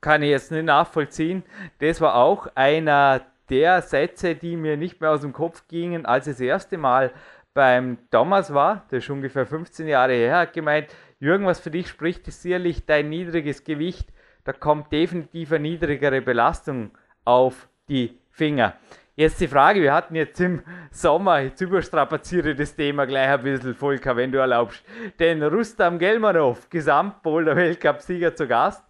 [0.00, 1.42] kann ich jetzt nicht nachvollziehen.
[1.80, 6.26] Das war auch einer der Sätze, die mir nicht mehr aus dem Kopf gingen, als
[6.26, 7.12] ich das erste Mal
[7.56, 11.88] beim Thomas war, der ist ungefähr 15 Jahre her, hat gemeint, Jürgen, was für dich
[11.88, 14.12] spricht, ist sicherlich dein niedriges Gewicht.
[14.44, 16.90] Da kommt definitiv eine niedrigere Belastung
[17.24, 18.74] auf die Finger.
[19.14, 23.74] Jetzt die Frage, wir hatten jetzt im Sommer, jetzt überstrapaziere das Thema gleich ein bisschen,
[23.74, 24.84] Volker, wenn du erlaubst,
[25.18, 28.84] den Rustam Gelmanov, Gesamtboulder-Weltcup-Sieger zu Gast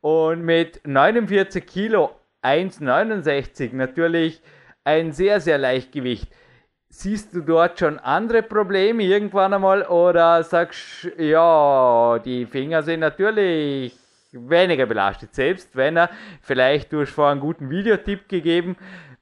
[0.00, 4.40] und mit 49 Kilo 1,69 natürlich
[4.84, 6.32] ein sehr, sehr Leichtgewicht.
[6.88, 13.98] Siehst du dort schon andere Probleme irgendwann einmal oder sagst ja, die Finger sind natürlich
[14.32, 16.10] weniger belastet, selbst wenn er,
[16.42, 18.76] vielleicht du hast vorhin einen guten Videotipp gegeben,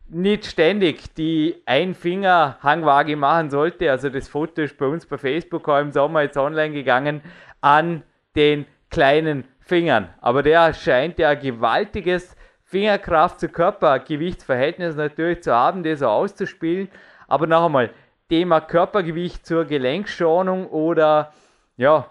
[0.09, 3.90] nicht ständig die Ein-Finger-Hangwaage machen sollte.
[3.90, 7.22] Also das Foto ist bei uns bei Facebook auch im Sommer jetzt online gegangen
[7.61, 8.03] an
[8.37, 10.11] den kleinen Fingern.
[10.20, 16.88] Aber der scheint ja gewaltiges Fingerkraft zu Körpergewichtsverhältnis natürlich zu haben, das so auszuspielen.
[17.29, 17.91] Aber noch einmal,
[18.29, 21.33] Thema Körpergewicht zur Gelenkschonung oder
[21.77, 22.07] ja,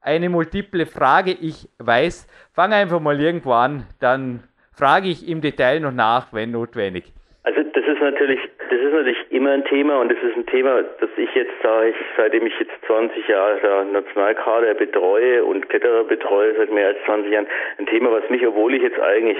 [0.00, 1.32] eine multiple Frage.
[1.40, 6.50] Ich weiß, fang einfach mal irgendwo an, dann frage ich im Detail noch nach, wenn
[6.50, 7.04] notwendig.
[7.44, 10.82] Also das ist natürlich, das ist natürlich immer ein Thema und das ist ein Thema,
[11.00, 16.04] das ich jetzt, sage ich, seitdem ich jetzt 20 Jahre der Nationalkader betreue und Kletterer
[16.04, 17.46] betreue seit mehr als 20 Jahren,
[17.78, 19.38] ein Thema, was mich, obwohl ich jetzt eigentlich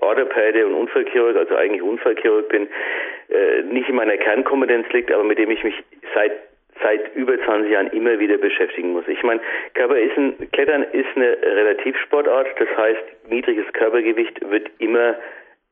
[0.00, 2.68] Orthopäde und Unfallchirurg, also eigentlich Unfallchirurg bin,
[3.28, 5.74] äh, nicht in meiner Kernkompetenz liegt, aber mit dem ich mich
[6.14, 6.32] seit
[6.82, 9.06] seit über 20 Jahren immer wieder beschäftigen muss.
[9.06, 9.40] Ich meine,
[9.74, 15.16] Körper ist ein, Klettern ist eine Relativsportart, das heißt, niedriges Körpergewicht wird immer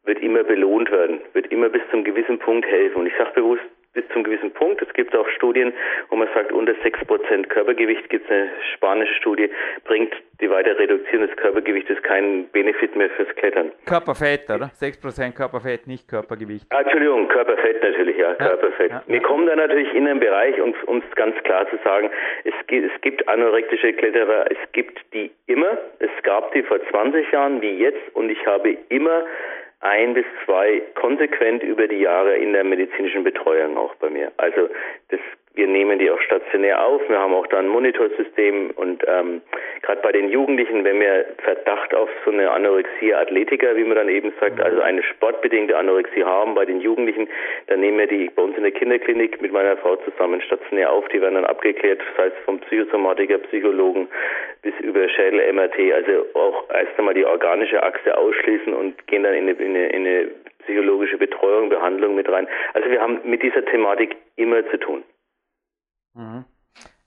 [0.05, 3.01] wird immer belohnt werden, wird immer bis zum gewissen Punkt helfen.
[3.01, 3.62] Und ich sage bewusst
[3.99, 4.81] bis zum gewissen Punkt.
[4.81, 5.73] Es gibt auch Studien,
[6.09, 9.51] wo man sagt, unter 6% Körpergewicht gibt es eine spanische Studie,
[9.85, 13.73] bringt die weitere Reduktion des Körpergewichtes keinen Benefit mehr fürs Klettern.
[13.87, 14.71] Körperfett, oder?
[14.81, 16.65] 6% Körperfett, nicht Körpergewicht.
[16.71, 18.91] Ah, Entschuldigung, Körperfett natürlich, ja, ja Körperfett.
[18.91, 22.09] Ja, Wir kommen da natürlich in einen Bereich, um es ganz klar zu sagen,
[22.45, 27.33] es gibt, es gibt anorektische Kletterer, es gibt die immer, es gab die vor 20
[27.33, 29.25] Jahren wie jetzt und ich habe immer
[29.81, 34.33] ein bis zwei konsequent über die Jahre in der medizinischen Betreuung auch bei mir.
[34.37, 34.69] Also
[35.09, 35.21] das
[35.59, 37.03] wir nehmen die auch stationär auf.
[37.09, 39.42] Wir haben auch da ein Monitorsystem und ähm,
[39.83, 44.09] gerade bei den Jugendlichen, wenn wir Verdacht auf so eine Anorexie Athletiker, wie man dann
[44.09, 47.29] eben sagt, also eine sportbedingte Anorexie haben bei den Jugendlichen,
[47.66, 51.09] dann nehmen wir die bei uns in der Kinderklinik mit meiner Frau zusammen stationär auf.
[51.09, 54.07] Die werden dann abgeklärt, das heißt vom Psychosomatiker, Psychologen
[54.62, 59.35] bis über Schädel, MRT, also auch erst einmal die organische Achse ausschließen und gehen dann
[59.35, 60.29] in eine, in eine, in eine
[60.62, 62.47] psychologische Betreuung, Behandlung mit rein.
[62.75, 65.03] Also wir haben mit dieser Thematik immer zu tun.
[66.14, 66.44] Mhm.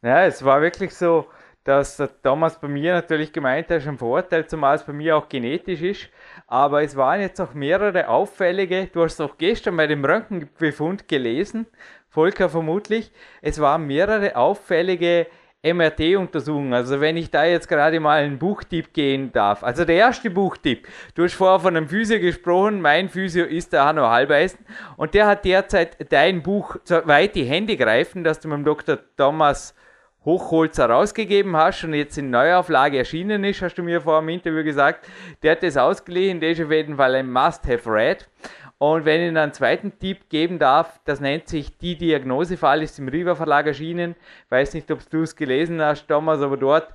[0.04, 1.28] Ja, es war wirklich so,
[1.64, 5.30] dass der Thomas bei mir natürlich gemeint hat, ein Vorteil, zumal es bei mir auch
[5.30, 6.10] genetisch ist.
[6.48, 11.68] Aber es waren jetzt auch mehrere auffällige, du hast auch gestern bei dem Röntgenbefund gelesen,
[12.10, 13.12] Volker vermutlich,
[13.42, 15.28] es waren mehrere auffällige
[15.64, 16.74] MRT-Untersuchungen.
[16.74, 19.64] Also wenn ich da jetzt gerade mal einen Buchtipp gehen darf.
[19.64, 20.88] Also der erste Buchtipp.
[21.14, 22.82] Du hast vorher von einem Physio gesprochen.
[22.82, 24.60] Mein Physio ist der Hanno Halbeisen.
[24.98, 28.66] Und der hat derzeit dein Buch so weit die Hände greifen, dass du mit dem
[28.66, 28.98] Dr.
[29.18, 29.76] Thomas
[30.24, 34.64] Hochholzer rausgegeben hast und jetzt in Neuauflage erschienen ist, hast du mir vor dem Interview
[34.64, 35.08] gesagt.
[35.42, 38.28] Der hat das ausgeliehen, der ist auf jeden Fall ein Must-Have-Read.
[38.82, 42.98] Und wenn ich Ihnen einen zweiten Tipp geben darf, das nennt sich Die Diagnosefall, ist
[42.98, 44.16] im Riva Verlag erschienen.
[44.50, 46.92] Weiß nicht, ob du es gelesen hast, Thomas, aber dort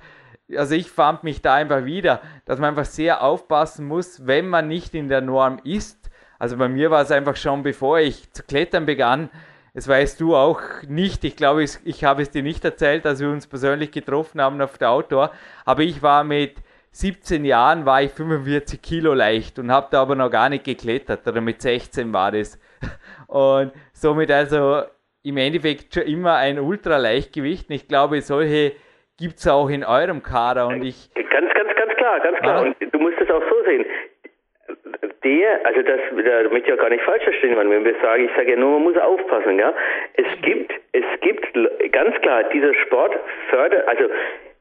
[0.57, 4.67] also ich fand mich da einfach wieder, dass man einfach sehr aufpassen muss, wenn man
[4.67, 6.09] nicht in der Norm ist.
[6.39, 9.29] Also bei mir war es einfach schon, bevor ich zu klettern begann,
[9.73, 11.23] das weißt du auch nicht.
[11.23, 14.59] Ich glaube, ich, ich habe es dir nicht erzählt, als wir uns persönlich getroffen haben
[14.59, 15.31] auf der Outdoor.
[15.63, 16.55] Aber ich war mit
[16.99, 21.27] 17 Jahren, war ich 45 Kilo leicht und habe da aber noch gar nicht geklettert.
[21.27, 22.59] Oder mit 16 war das.
[23.27, 24.83] Und somit also
[25.23, 27.69] im Endeffekt schon immer ein Ultraleichtgewicht.
[27.69, 28.73] Und ich glaube, solche
[29.17, 30.67] gibt es auch in eurem Kader.
[30.67, 32.57] Und ich ganz, ganz, ganz klar, ganz klar.
[32.57, 32.61] Ah.
[32.61, 33.85] Und du musst es auch so sehen
[35.23, 38.31] der, also das, da möchte ich auch gar nicht falsch verstehen, wenn wir sagen, ich
[38.35, 39.73] sage ja nur, man muss aufpassen, ja.
[40.13, 41.45] Es gibt, es gibt
[41.91, 43.17] ganz klar, dieser Sport
[43.49, 44.05] fördert, also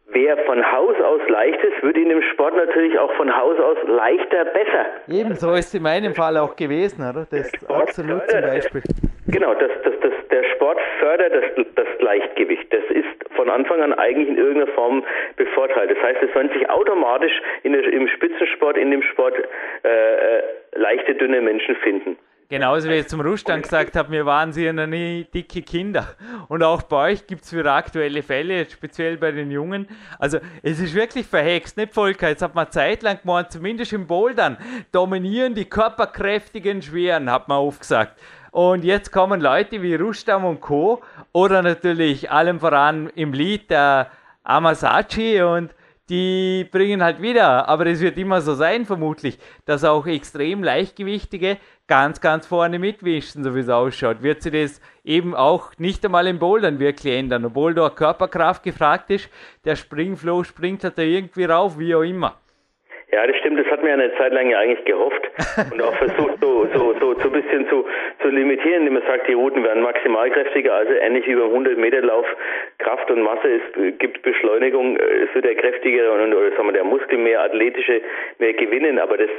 [0.09, 3.77] Wer von Haus aus leicht ist, wird in dem Sport natürlich auch von Haus aus
[3.87, 4.87] leichter besser.
[5.09, 7.27] Ebenso ist es in meinem Fall auch gewesen, oder?
[7.29, 8.83] Das ist absolut zum Beispiel.
[9.29, 12.73] Genau, das, das, das, der Sport fördert das, das Gleichgewicht.
[12.73, 15.05] Das ist von Anfang an eigentlich in irgendeiner Form
[15.37, 15.91] bevorteilt.
[15.91, 19.35] Das heißt, es sollen sich automatisch in der, im Spitzensport, in dem Sport
[19.83, 20.43] äh, äh,
[20.77, 22.17] leichte, dünne Menschen finden.
[22.49, 26.15] Genauso wie ich zum Rustand gesagt habe, wir waren sie ja noch nie dicke Kinder.
[26.47, 29.89] Und auch bei euch gibt es wieder aktuelle Fälle, speziell bei den Jungen.
[30.21, 32.29] Also es ist wirklich verhext, nicht Volker?
[32.29, 34.59] Jetzt hat man zeitlang gemeint, zumindest im Bouldern
[34.93, 38.17] dominieren die körperkräftigen Schweren, hat man oft gesagt.
[38.53, 41.03] Und jetzt kommen Leute wie Rustam und Co.
[41.33, 44.09] Oder natürlich allem voran im Lied der
[44.45, 45.75] Amasachi und
[46.09, 51.59] die bringen halt wieder, aber es wird immer so sein, vermutlich, dass auch extrem leichtgewichtige
[51.89, 54.23] ganz, ganz vorne mitwischen, so wie es ausschaut.
[54.23, 59.11] Wird sie das eben auch nicht einmal im Bouldern wirklich ändern, obwohl da Körperkraft gefragt
[59.11, 59.29] ist,
[59.65, 62.37] der Springflow springt halt da irgendwie rauf, wie auch immer.
[63.13, 65.31] Ja, das stimmt, das hat mir eine Zeit lang ja eigentlich gehofft
[65.73, 67.87] und auch versucht, so, so, so, so ein bisschen zu,
[68.21, 72.03] zu limitieren, indem man sagt, die Routen werden maximalkräftiger, also ähnlich wie beim 100 Meter
[72.03, 72.27] Lauf
[72.79, 76.85] Kraft und Masse, es gibt Beschleunigung, es wird der kräftiger und, oder sagen wir, der
[76.85, 78.01] Muskel mehr athletische
[78.39, 79.31] mehr gewinnen, aber das,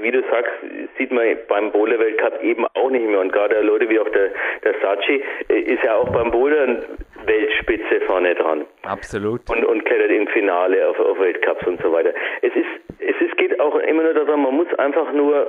[0.00, 0.52] wie du sagst,
[0.98, 3.20] sieht man beim Bowler Weltcup eben auch nicht mehr.
[3.20, 4.30] Und gerade Leute wie auch der,
[4.64, 6.84] der Sachi äh, ist ja auch beim Bouldern
[7.26, 8.64] Weltspitze vorne dran.
[8.82, 9.48] Absolut.
[9.50, 12.12] Und, und klettert im Finale auf, auf Weltcups und so weiter.
[12.42, 15.46] Es ist, es ist, geht auch immer nur darum, man muss einfach nur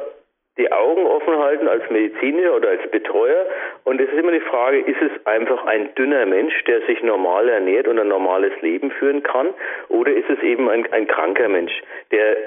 [0.57, 3.45] die Augen offen halten als Mediziner oder als Betreuer.
[3.83, 7.49] Und es ist immer die Frage, ist es einfach ein dünner Mensch, der sich normal
[7.49, 9.53] ernährt und ein normales Leben führen kann?
[9.89, 11.73] Oder ist es eben ein, ein kranker Mensch,
[12.11, 12.37] der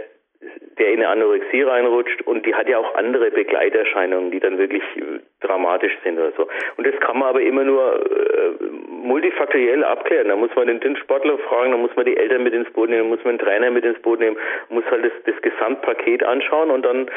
[0.79, 4.83] der in eine Anorexie reinrutscht und die hat ja auch andere Begleiterscheinungen, die dann wirklich
[4.97, 6.47] äh, dramatisch sind oder so.
[6.77, 10.29] Und das kann man aber immer nur äh, multifaktoriell abklären.
[10.29, 12.89] Da muss man den, den Sportler fragen, da muss man die Eltern mit ins Boot
[12.89, 14.37] nehmen, da muss man den Trainer mit ins Boot nehmen,
[14.69, 17.11] muss halt das, das Gesamtpaket anschauen und dann,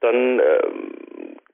[0.00, 0.62] dann äh,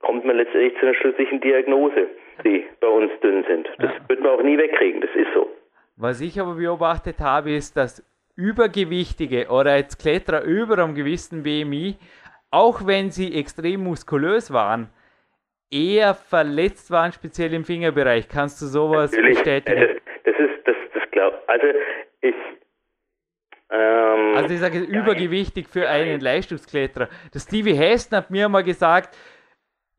[0.01, 2.07] kommt man letztendlich zu einer schlüssigen Diagnose,
[2.43, 3.67] die bei uns dünn sind.
[3.79, 4.09] Das ja.
[4.09, 5.49] wird man auch nie wegkriegen, das ist so.
[5.97, 8.03] Was ich aber beobachtet habe, ist, dass
[8.35, 11.97] Übergewichtige oder jetzt Kletterer über einem gewissen BMI,
[12.51, 14.89] auch wenn sie extrem muskulös waren,
[15.71, 18.27] eher verletzt waren, speziell im Fingerbereich.
[18.27, 19.37] Kannst du sowas Natürlich.
[19.37, 19.79] bestätigen?
[19.79, 19.93] Also,
[20.25, 21.67] das ist, das, das glaub, also
[22.21, 22.35] ich,
[23.69, 27.09] ähm, also ich sage übergewichtig für einen Leistungskletterer.
[27.33, 29.17] Der Stevie Heston hat mir mal gesagt,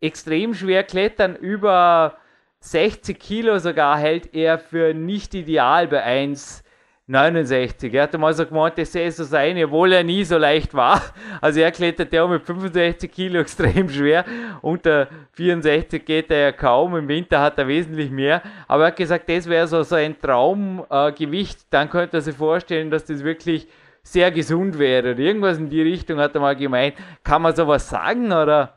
[0.01, 2.19] extrem schwer klettern, über
[2.61, 6.65] 60 Kilo sogar hält er für nicht ideal bei 1
[7.09, 7.95] 69.
[7.95, 11.01] Er hatte mal so gemeint, das sähe so sein, obwohl er nie so leicht war.
[11.41, 14.25] Also er klettert ja mit 65 Kilo extrem schwer.
[14.61, 16.97] Unter 64 geht er ja kaum.
[16.97, 18.43] Im Winter hat er wesentlich mehr.
[18.67, 21.59] Aber er hat gesagt, das wäre so, ein Traumgewicht.
[21.59, 23.69] Äh, Dann könnte er sich vorstellen, dass das wirklich
[24.03, 25.13] sehr gesund wäre.
[25.13, 26.95] Irgendwas in die Richtung hat er mal gemeint.
[27.23, 28.75] Kann man sowas sagen oder?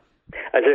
[0.51, 0.67] Also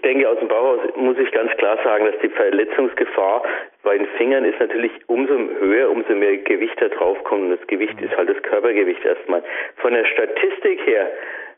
[0.00, 3.42] ich denke, aus dem Bauhaus muss ich ganz klar sagen, dass die Verletzungsgefahr
[3.82, 7.42] bei den Fingern ist natürlich umso höher, umso mehr Gewicht da drauf kommt.
[7.42, 9.42] Und das Gewicht ist halt das Körpergewicht erstmal.
[9.76, 11.10] Von der Statistik her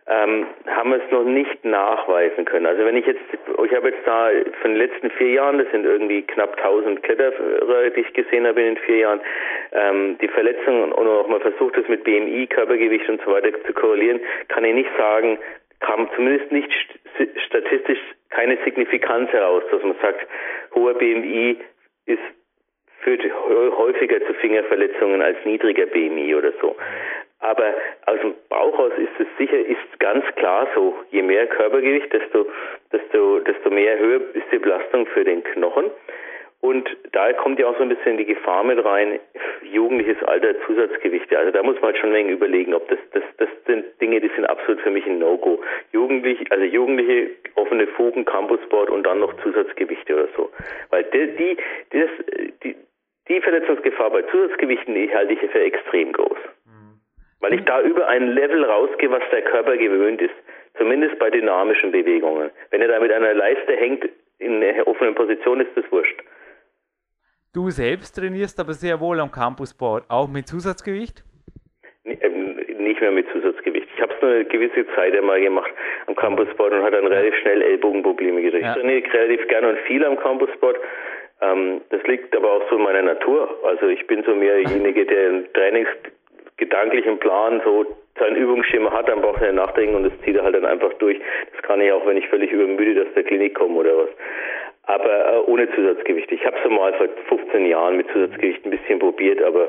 [0.09, 2.66] ähm, haben wir es noch nicht nachweisen können.
[2.66, 5.85] Also wenn ich jetzt, ich habe jetzt da von den letzten vier Jahren, das sind
[5.85, 9.20] irgendwie knapp 1000 Kletterer, die ich gesehen habe in den vier Jahren,
[9.70, 13.72] ähm, die Verletzungen und auch mal versucht, das mit BMI, Körpergewicht und so weiter zu
[13.72, 15.38] korrelieren, kann ich nicht sagen,
[15.83, 16.71] kam zumindest nicht
[17.47, 17.99] statistisch
[18.31, 20.27] keine Signifikanz heraus, dass man sagt,
[20.75, 21.59] hoher BMI
[22.07, 22.23] ist
[23.03, 23.23] führt
[23.77, 26.77] häufiger zu Fingerverletzungen als niedriger BMI oder so.
[27.40, 27.75] Aber
[28.07, 32.47] aus dem Bauch aus ist es sicher, ist ganz klar so, je mehr Körpergewicht, desto,
[32.92, 35.90] desto, desto mehr höher ist die Belastung für den Knochen.
[36.62, 39.18] Und da kommt ja auch so ein bisschen die Gefahr mit rein,
[39.62, 41.37] jugendliches Alter, Zusatzgewichte.
[41.37, 44.20] Also da muss man halt schon ein wenig überlegen, ob das, das, das sind Dinge,
[44.20, 45.61] die sind absolut für mich ein No-Go.
[45.90, 50.51] Jugendlich, also Jugendliche, offene Fugen, Campussport und dann noch Zusatzgewichte oder so.
[50.90, 51.57] Weil die, die,
[51.90, 52.11] das,
[52.62, 52.77] die,
[53.29, 56.38] die Verletzungsgefahr bei Zusatzgewichten, die halte ich für extrem groß.
[57.40, 60.35] Weil ich da über ein Level rausgehe, was der Körper gewöhnt ist.
[60.79, 62.53] Zumindest bei dynamischen Bewegungen.
[62.70, 66.22] Wenn er da mit einer Leiste hängt, in einer offenen Position, ist das wurscht.
[67.54, 71.22] Du selbst trainierst aber sehr wohl am Campusboard, auch mit Zusatzgewicht?
[72.06, 73.88] Ähm, nicht mehr mit Zusatzgewicht.
[73.94, 75.70] Ich habe es nur eine gewisse Zeit einmal gemacht
[76.06, 78.64] am Campusboard und hatte dann relativ schnell Ellbogenprobleme gekriegt.
[78.64, 78.70] Ja.
[78.74, 80.78] Ich trainiere relativ gerne und viel am Campusboard.
[81.42, 83.54] Ähm, das liegt aber auch so in meiner Natur.
[83.64, 87.84] Also ich bin so mehr derjenige, der einen trainingsgedanklichen Plan so
[88.18, 91.20] sein Übungsschema hat, dann braucht er nachdenken und das zieht er halt dann einfach durch.
[91.52, 94.10] Das kann ich auch, wenn ich völlig übermüdet aus der Klinik komme oder was.
[94.85, 96.31] Aber äh, ohne Zusatzgewicht.
[96.33, 99.68] Ich habe es mal vor 15 Jahren mit Zusatzgewicht ein bisschen probiert, aber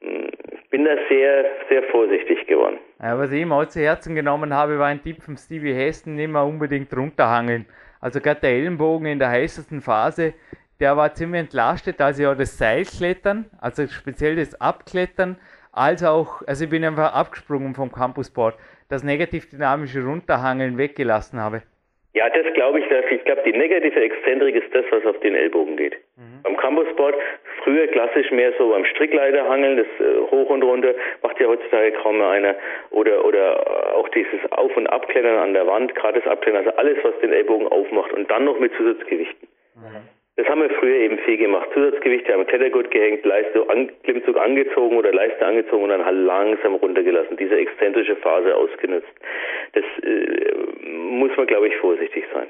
[0.00, 2.78] ich bin da sehr, sehr vorsichtig geworden.
[3.02, 6.30] Ja, was ich immer zu Herzen genommen habe, war ein Tipp von Stevie Hessen, nicht
[6.30, 7.66] mehr unbedingt runterhangeln.
[8.00, 10.32] Also gerade der Ellenbogen in der heißesten Phase,
[10.80, 15.38] der war ziemlich entlastet, also ja das Seilklettern, also speziell das Abklettern,
[15.72, 18.56] als auch, also ich bin einfach abgesprungen vom Campusboard,
[18.88, 21.62] das negativ dynamische Runterhangeln weggelassen habe.
[22.12, 22.86] Ja, das glaube ich.
[23.10, 25.96] Ich glaube, die negative Exzentrik ist das, was auf den Ellbogen geht.
[26.16, 26.42] Mhm.
[26.42, 27.14] Beim Campusboard
[27.62, 30.92] früher klassisch mehr so beim Strickleiterhangeln, das äh, hoch und runter
[31.22, 32.56] macht ja heutzutage kaum mehr einer.
[32.90, 36.98] Oder oder auch dieses Auf- und Abklettern an der Wand, gerade das Abklettern, also alles,
[37.02, 39.48] was den Ellbogen aufmacht und dann noch mit Zusatzgewichten.
[39.76, 40.19] Mhm.
[40.36, 41.68] Das haben wir früher eben viel gemacht.
[41.74, 46.76] Zusatzgewichte haben Klettergurt gehängt, Leiste, an, Klimmzug angezogen oder Leiste angezogen und dann halt langsam
[46.76, 47.36] runtergelassen.
[47.36, 49.12] Diese exzentrische Phase ausgenutzt.
[49.72, 50.54] Das äh,
[50.88, 52.46] muss man, glaube ich, vorsichtig sein.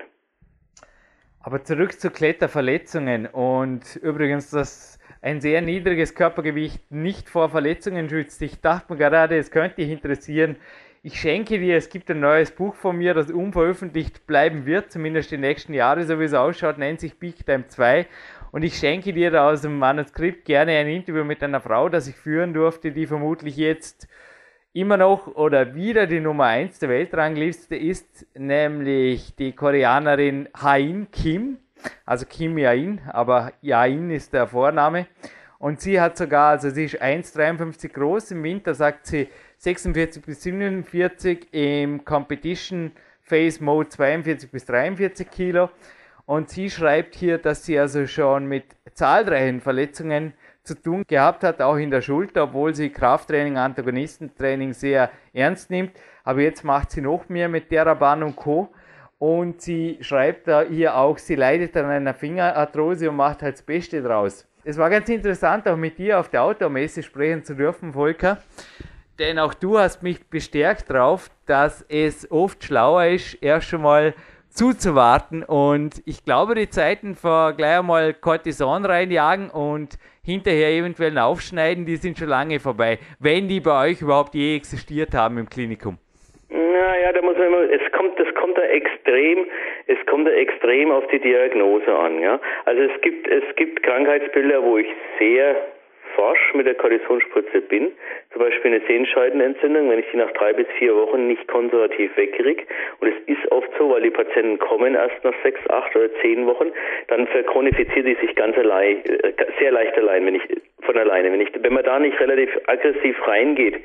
[1.43, 8.43] Aber zurück zu Kletterverletzungen und übrigens, dass ein sehr niedriges Körpergewicht nicht vor Verletzungen schützt.
[8.43, 10.57] Ich dachte mir gerade, es könnte dich interessieren,
[11.03, 15.31] ich schenke dir, es gibt ein neues Buch von mir, das unveröffentlicht bleiben wird, zumindest
[15.31, 18.07] die nächsten Jahre, so wie es ausschaut, nennt sich Big Time 2.
[18.53, 22.07] Und ich schenke dir da aus dem Manuskript gerne ein Interview mit einer Frau, das
[22.07, 24.09] ich führen durfte, die vermutlich jetzt
[24.75, 31.59] immer noch oder wieder die Nummer 1 der Weltrangliste ist, nämlich die Koreanerin Hain Kim,
[32.05, 35.07] also Kim Yain, aber Yain ist der Vorname.
[35.59, 39.29] Und sie hat sogar, also sie ist 1,53 groß, im Winter sagt sie,
[39.61, 45.69] 46 bis 47, im Competition Phase Mode 42 bis 43 Kilo.
[46.25, 51.61] Und sie schreibt hier, dass sie also schon mit zahlreichen Verletzungen zu tun gehabt hat,
[51.61, 55.93] auch in der Schulter, obwohl sie Krafttraining, Antagonistentraining sehr ernst nimmt.
[56.25, 58.71] Aber jetzt macht sie noch mehr mit Theraban und Co.
[59.19, 63.63] Und sie schreibt da hier auch, sie leidet an einer Fingerarthrose und macht halt das
[63.63, 64.47] Beste draus.
[64.65, 68.39] Es war ganz interessant, auch mit dir auf der Automesse sprechen zu dürfen, Volker
[69.21, 74.15] denn auch du hast mich bestärkt darauf, dass es oft schlauer ist, erst schon mal
[74.49, 75.45] zuzuwarten.
[75.45, 81.97] Und ich glaube, die Zeiten vor gleich einmal Cortison reinjagen und hinterher eventuell aufschneiden, die
[81.97, 82.99] sind schon lange vorbei.
[83.21, 85.99] Wenn die bei euch überhaupt je existiert haben im Klinikum.
[86.49, 89.47] Naja, da muss man immer, es kommt, das kommt da extrem,
[89.87, 92.41] es kommt da extrem auf die Diagnose an, ja.
[92.65, 95.57] Also es gibt, es gibt Krankheitsbilder, wo ich sehr
[96.15, 97.93] forsch mit der Kortisonspritze bin,
[98.33, 102.65] zum Beispiel eine Sehenscheidenentzündung, wenn ich die nach drei bis vier Wochen nicht konservativ wegkriege,
[103.01, 106.47] und es ist oft so, weil die Patienten kommen erst nach sechs, acht oder zehn
[106.47, 106.73] Wochen,
[107.09, 110.43] dann verchronifiziert sie sich ganz allein, äh, sehr leicht allein, wenn ich
[110.83, 111.33] von alleine.
[111.33, 113.77] Wenn ich, wenn man da nicht relativ aggressiv reingeht,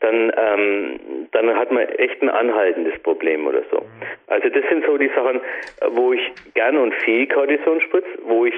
[0.00, 1.00] dann, ähm,
[1.32, 3.82] dann hat man echt ein anhaltendes Problem oder so.
[4.28, 5.40] Also das sind so die Sachen,
[5.90, 8.54] wo ich gerne und viel Kortison spritze, wo ich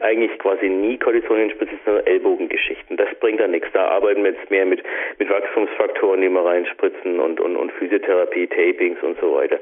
[0.00, 2.96] eigentlich quasi nie Kortison spritze, sondern Ellbogengeschichten.
[2.96, 3.68] Das bringt dann nichts.
[3.72, 4.82] Da arbeiten wir jetzt mehr mit,
[5.18, 9.58] mit Wachstumsfaktoren, die wir reinspritzen und, und, und Physiotherapie, Tapings und so weiter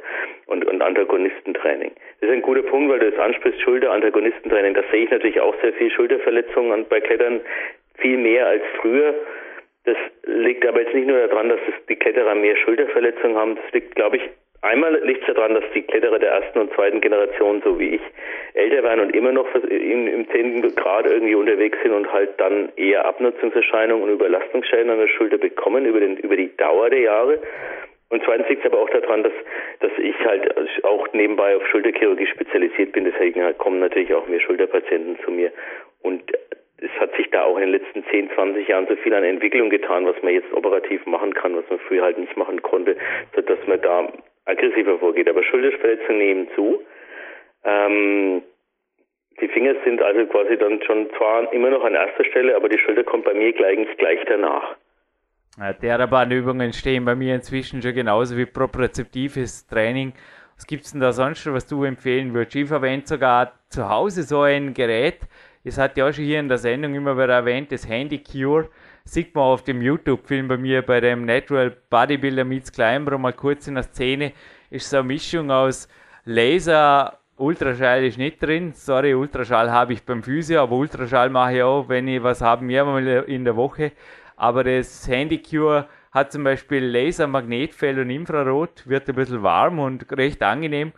[0.47, 1.93] und, und Antagonistentraining.
[2.21, 4.75] Das ist ein guter Punkt, weil du das ansprichst, Schulter, Antagonistentraining.
[4.75, 7.41] Da sehe ich natürlich auch sehr viel Schulterverletzungen bei Klettern,
[7.99, 9.15] viel mehr als früher.
[9.85, 13.57] Das liegt aber jetzt nicht nur daran, dass die Kletterer mehr Schulterverletzungen haben.
[13.57, 14.23] Das liegt, glaube ich,
[14.63, 18.01] einmal liegt es daran, dass die Kletterer der ersten und zweiten Generation, so wie ich,
[18.55, 23.05] älter werden und immer noch im zehnten Grad irgendwie unterwegs sind und halt dann eher
[23.05, 27.41] Abnutzungserscheinungen und Überlastungsschäden an der Schulter bekommen über, den, über die Dauer der Jahre.
[28.15, 29.33] Und zweitens liegt es aber auch daran, dass,
[29.81, 33.07] dass ich halt auch nebenbei auf Schulterchirurgie spezialisiert bin.
[33.07, 35.51] Deswegen kommen natürlich auch mehr Schulterpatienten zu mir.
[36.01, 36.23] Und
[36.79, 39.69] es hat sich da auch in den letzten 10, 20 Jahren so viel an Entwicklung
[39.69, 42.97] getan, was man jetzt operativ machen kann, was man früher halt nicht machen konnte,
[43.35, 44.13] sodass man da
[44.45, 45.29] aggressiver vorgeht.
[45.29, 46.85] Aber Schulterverletzungen nehmen zu.
[47.65, 48.43] Ähm,
[49.41, 52.79] die Finger sind also quasi dann schon zwar immer noch an erster Stelle, aber die
[52.79, 54.77] Schulter kommt bei mir gleich, gleich danach.
[55.59, 60.13] Therabahnübungen stehen bei mir inzwischen schon genauso wie propriozeptives Training.
[60.57, 62.57] Was gibt es denn da sonst schon, was du empfehlen würdest?
[62.57, 65.21] Ich verwende sogar zu Hause so ein Gerät.
[65.63, 68.69] Es hat ja auch schon hier in der Sendung immer wieder erwähnt, das Handy Cure.
[69.05, 73.67] sieht man auf dem YouTube-Film bei mir bei dem Natural Bodybuilder Meets Climber mal kurz
[73.67, 74.33] in der Szene,
[74.71, 75.89] ist so eine Mischung aus
[76.25, 78.73] Laser, Ultraschall ist nicht drin.
[78.75, 82.65] Sorry, Ultraschall habe ich beim Physio, aber Ultraschall mache ich auch, wenn ich was habe,
[82.65, 83.93] mehrmal in der Woche.
[84.37, 90.11] Aber das Handycure hat zum Beispiel Laser, Magnetfeld und Infrarot, wird ein bisschen warm und
[90.17, 90.93] recht angenehm.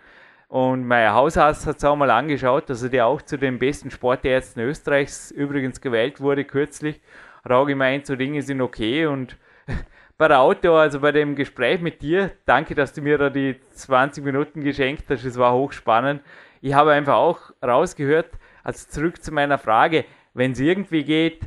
[0.49, 3.91] Und mein Hausarzt hat es auch mal angeschaut, dass er der auch zu den besten
[3.91, 7.01] Sportärzten Österreichs übrigens gewählt wurde kürzlich.
[7.49, 9.37] Rauge meint, so Dinge sind okay und
[10.19, 13.57] bei der Auto, also bei dem Gespräch mit dir, danke, dass du mir da die
[13.75, 16.23] 20 Minuten geschenkt hast, es war hochspannend.
[16.61, 18.31] Ich habe einfach auch rausgehört,
[18.63, 21.41] also zurück zu meiner Frage, wenn es irgendwie geht,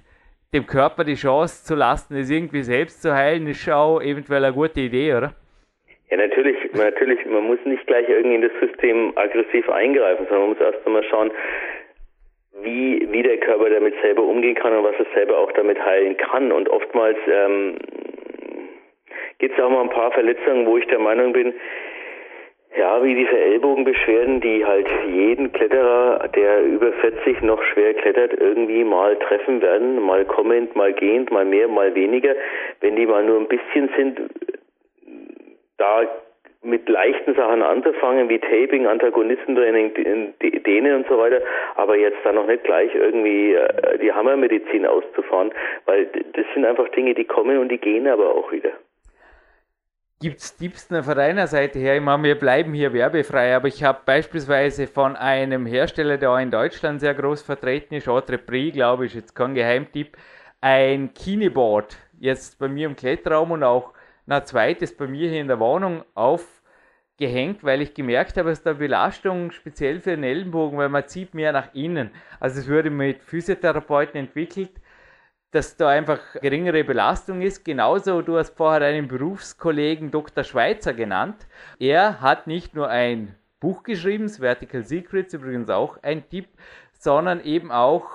[0.53, 4.53] dem Körper die Chance zu lassen, es irgendwie selbst zu heilen, ist auch eventuell eine
[4.53, 5.33] gute Idee, oder?
[6.09, 10.57] Ja, natürlich, natürlich, man muss nicht gleich irgendwie in das System aggressiv eingreifen, sondern man
[10.57, 11.31] muss erst einmal schauen,
[12.63, 16.17] wie, wie der Körper damit selber umgehen kann und was er selber auch damit heilen
[16.17, 16.51] kann.
[16.51, 17.77] Und oftmals ähm,
[19.37, 21.53] gibt es auch mal ein paar Verletzungen, wo ich der Meinung bin,
[22.77, 28.83] ja, wie diese Ellbogenbeschwerden, die halt jeden Kletterer, der über 40 noch schwer klettert, irgendwie
[28.83, 32.35] mal treffen werden, mal kommend, mal gehend, mal mehr, mal weniger.
[32.79, 34.21] Wenn die mal nur ein bisschen sind,
[35.77, 36.07] da
[36.61, 39.93] mit leichten Sachen anzufangen, wie Taping, Antagonistentraining,
[40.65, 41.41] Dehne und so weiter,
[41.75, 45.51] aber jetzt dann noch nicht gleich irgendwie äh, die Hammermedizin auszufahren,
[45.85, 48.71] weil das sind einfach Dinge, die kommen und die gehen aber auch wieder.
[50.21, 51.95] Gibt es Tipps von deiner Seite her?
[51.95, 56.39] Ich meine, wir bleiben hier werbefrei, aber ich habe beispielsweise von einem Hersteller, der auch
[56.39, 60.17] in Deutschland sehr groß vertreten ist, Entrepris, glaube ich, jetzt kein Geheimtipp,
[60.59, 63.93] ein Kineboard jetzt bei mir im Kletterraum und auch
[64.27, 68.73] ein zweites bei mir hier in der Wohnung aufgehängt, weil ich gemerkt habe, dass da
[68.73, 72.11] Belastung speziell für den Ellenbogen, weil man zieht mehr nach innen.
[72.41, 74.71] Also es wurde mit Physiotherapeuten entwickelt,
[75.51, 77.65] dass da einfach geringere Belastung ist.
[77.65, 80.43] Genauso, du hast vorher einen Berufskollegen Dr.
[80.43, 81.47] Schweizer genannt.
[81.79, 86.47] Er hat nicht nur ein Buch geschrieben, Vertical Secrets, übrigens auch ein Tipp,
[86.93, 88.05] sondern eben auch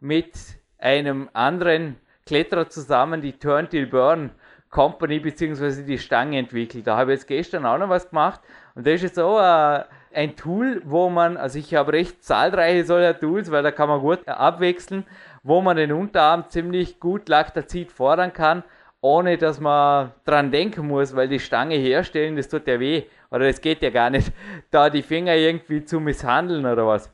[0.00, 0.32] mit
[0.78, 4.30] einem anderen Kletterer zusammen die Turn Till Burn
[4.70, 5.82] Company bzw.
[5.82, 6.86] die Stange entwickelt.
[6.86, 8.40] Da habe ich jetzt gestern auch noch was gemacht
[8.74, 9.84] und das ist jetzt auch äh,
[10.14, 14.00] ein Tool, wo man, also ich habe recht zahlreiche solcher Tools, weil da kann man
[14.00, 15.04] gut abwechseln,
[15.42, 18.62] wo man den Unterarm ziemlich gut Laktazid fordern kann,
[19.00, 23.46] ohne dass man dran denken muss, weil die Stange herstellen, das tut ja weh oder
[23.46, 24.32] das geht ja gar nicht,
[24.70, 27.12] da die Finger irgendwie zu misshandeln oder was.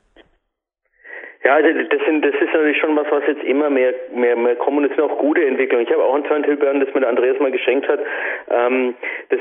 [1.43, 4.57] Ja, also das, sind, das ist natürlich schon was, was jetzt immer mehr, mehr, mehr
[4.57, 5.85] kommt und es sind auch gute Entwicklungen.
[5.87, 7.99] Ich habe auch ein Turntail-Burn, das mir der Andreas mal geschenkt hat.
[8.51, 8.93] Ähm,
[9.29, 9.39] das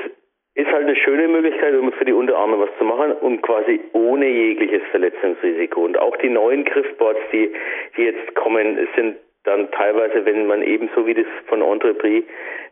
[0.58, 4.26] ist halt eine schöne Möglichkeit, um für die Unterarme was zu machen und quasi ohne
[4.26, 5.84] jegliches Verletzungsrisiko.
[5.84, 7.52] Und auch die neuen Griffboards, die,
[7.96, 12.24] die jetzt kommen, sind dann teilweise, wenn man eben so wie das von Entrepris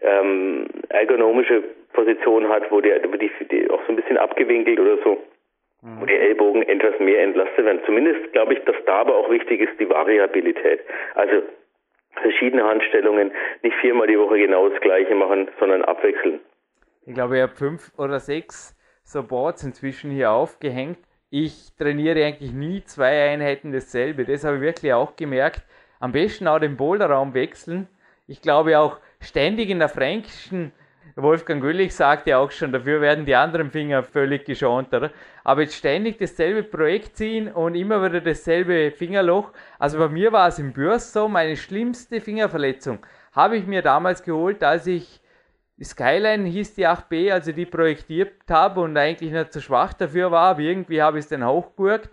[0.03, 1.63] ähm, ergonomische
[1.93, 5.19] Position hat, wo die, die, die auch so ein bisschen abgewinkelt oder so
[6.01, 7.81] wo die Ellbogen etwas mehr entlastet werden.
[7.87, 10.81] Zumindest glaube ich, dass da aber auch wichtig ist die Variabilität.
[11.15, 11.43] Also
[12.21, 13.31] verschiedene Handstellungen,
[13.63, 16.41] nicht viermal die Woche genau das gleiche machen, sondern abwechseln.
[17.07, 20.99] Ich glaube, ich habe fünf oder sechs Supports inzwischen hier aufgehängt.
[21.31, 24.25] Ich trainiere eigentlich nie zwei Einheiten dasselbe.
[24.25, 25.63] Das habe ich wirklich auch gemerkt.
[26.01, 27.87] Am besten auch den Boulderraum wechseln.
[28.27, 30.73] Ich glaube auch ständig in der fränkischen
[31.15, 35.13] Wolfgang Güllich sagt ja auch schon, dafür werden die anderen Finger völlig geschont, oder?
[35.45, 39.53] Aber jetzt ständig dasselbe Projekt ziehen und immer wieder dasselbe Fingerloch.
[39.79, 42.99] Also bei mir war es im Bürst so, meine schlimmste Fingerverletzung
[43.31, 45.21] habe ich mir damals geholt, als ich
[45.85, 50.51] Skyline hieß die 8B, also die projektiert habe und eigentlich nicht zu schwach dafür war,
[50.51, 52.09] aber irgendwie habe ich es dann hochgurkt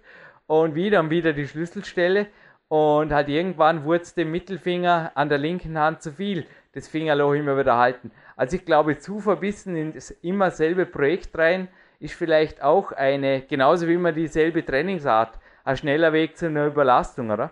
[0.48, 2.28] und wieder und wieder die Schlüsselstelle
[2.68, 7.34] und halt irgendwann wurde es dem Mittelfinger an der linken Hand zu viel, das Fingerloch
[7.34, 8.12] immer wieder halten.
[8.36, 11.70] Also ich glaube, zu verbissen in das immer selbe Projekt rein
[12.02, 17.32] ist vielleicht auch eine, genauso wie immer dieselbe Trainingsart, ein schneller Weg zu einer Überlastung,
[17.32, 17.52] oder?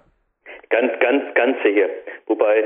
[0.70, 1.88] Ganz, ganz, ganz sicher.
[2.26, 2.66] Wobei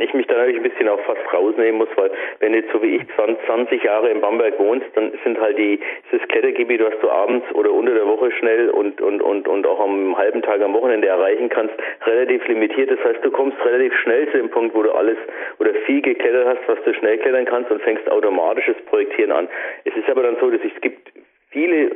[0.00, 2.96] ich mich da natürlich ein bisschen auch fast rausnehmen muss, weil wenn du so wie
[2.96, 3.02] ich
[3.46, 5.80] 20 Jahre in Bamberg wohnst, dann sind halt die,
[6.10, 9.80] dieses Klettergebiet, was du abends oder unter der Woche schnell und, und, und, und auch
[9.80, 11.74] am halben Tag am Wochenende erreichen kannst,
[12.06, 12.90] relativ limitiert.
[12.90, 15.18] Das heißt, du kommst relativ schnell zu dem Punkt, wo du alles
[15.58, 19.48] oder viel geklettert hast, was du schnell klettern kannst und fängst automatisches Projektieren an.
[19.84, 21.12] Es ist aber dann so, dass es gibt
[21.50, 21.90] viele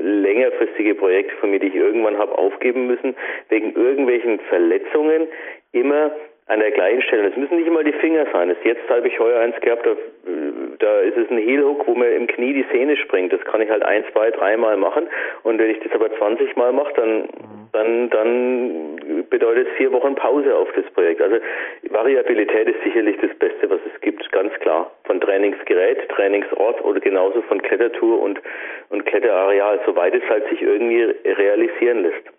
[0.00, 3.16] längerfristige Projekte von mir, die ich irgendwann habe aufgeben müssen,
[3.48, 5.28] wegen irgendwelchen Verletzungen,
[5.72, 6.12] immer
[6.48, 7.28] an der gleichen Stelle.
[7.28, 8.54] Es müssen nicht immer die Finger sein.
[8.64, 9.94] Jetzt habe ich heuer eins gehabt, da,
[10.78, 13.32] da ist es ein Heel-Hook, wo mir im Knie die Sehne springt.
[13.32, 15.08] Das kann ich halt ein, zwei, dreimal machen.
[15.42, 17.28] Und wenn ich das aber 20 Mal mache, dann,
[17.72, 21.20] dann, dann bedeutet vier Wochen Pause auf das Projekt.
[21.20, 21.36] Also
[21.90, 24.90] Variabilität ist sicherlich das Beste, was es gibt, ganz klar.
[25.04, 28.40] Von Trainingsgerät, Trainingsort oder genauso von Klettertour und,
[28.88, 32.37] und Kletterareal, soweit es halt sich irgendwie realisieren lässt.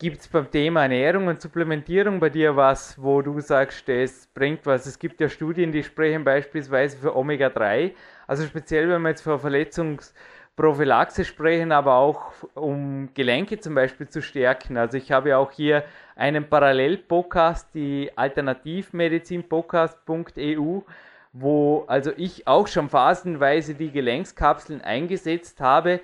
[0.00, 4.64] Gibt es beim Thema Ernährung und Supplementierung bei dir was, wo du sagst, das bringt
[4.64, 4.86] was?
[4.86, 7.94] Es gibt ja Studien, die sprechen beispielsweise für Omega-3,
[8.28, 14.22] also speziell wenn wir jetzt für Verletzungsprophylaxe sprechen, aber auch um Gelenke zum Beispiel zu
[14.22, 14.76] stärken.
[14.76, 15.82] Also ich habe ja auch hier
[16.14, 20.82] einen Parallel-Podcast, die Alternativmedizin-Podcast.eu,
[21.32, 25.98] wo also ich auch schon phasenweise die Gelenkskapseln eingesetzt habe,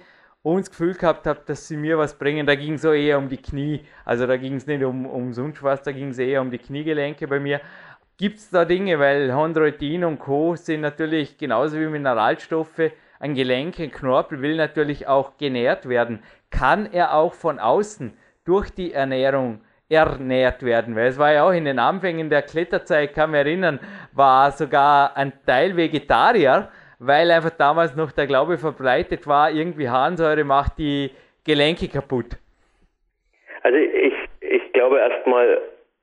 [0.44, 2.46] und das Gefühl gehabt habe, dass sie mir was bringen.
[2.46, 3.80] Da ging es so eher um die Knie.
[4.04, 6.58] Also da ging es nicht um, um sonst was, da ging es eher um die
[6.58, 7.62] Kniegelenke bei mir.
[8.18, 10.54] Gibt es da Dinge, weil Chondroitin und Co.
[10.54, 12.92] sind natürlich genauso wie Mineralstoffe.
[13.18, 16.22] Ein Gelenk, ein Knorpel will natürlich auch genährt werden.
[16.50, 18.12] Kann er auch von außen
[18.44, 20.94] durch die Ernährung ernährt werden?
[20.94, 23.80] Weil es war ja auch in den Anfängen der Kletterzeit, kann mich erinnern,
[24.12, 26.68] war sogar ein Teil Vegetarier
[26.98, 31.10] weil einfach damals noch der Glaube verbreitet war, irgendwie Harnsäure macht die
[31.44, 32.36] Gelenke kaputt.
[33.62, 35.60] Also ich, ich glaube erstmal,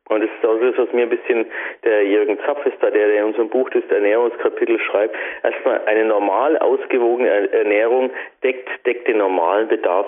[0.09, 1.45] und das ist auch das, was mir ein bisschen
[1.83, 6.05] der Jürgen Zapf ist da, der, der in unserem Buch das Ernährungskapitel schreibt, erstmal eine
[6.05, 8.11] normal ausgewogene Ernährung
[8.43, 10.07] deckt, deckt den normalen Bedarf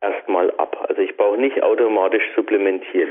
[0.00, 0.86] erstmal ab.
[0.88, 3.10] Also ich brauche nicht automatisch supplementieren.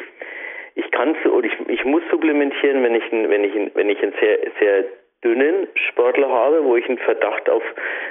[0.75, 4.39] Ich kann oder ich, ich muss supplementieren, wenn ich wenn ich wenn ich ein sehr
[4.59, 4.85] sehr
[5.23, 7.63] dünnen Sportler habe, wo ich einen Verdacht auf,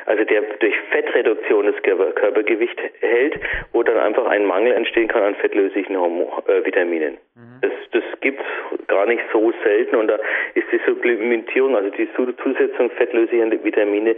[0.06, 3.38] also der durch Fettreduktion das Körpergewicht hält,
[3.72, 7.18] wo dann einfach ein Mangel entstehen kann an fettlöslichen Hormon, äh, Vitaminen.
[7.34, 7.60] Mhm.
[7.62, 8.42] Das, das gibt
[8.88, 10.18] gar nicht so selten und da
[10.54, 14.16] ist die Supplementierung, also die Zusetzung fettlöslicher Vitamine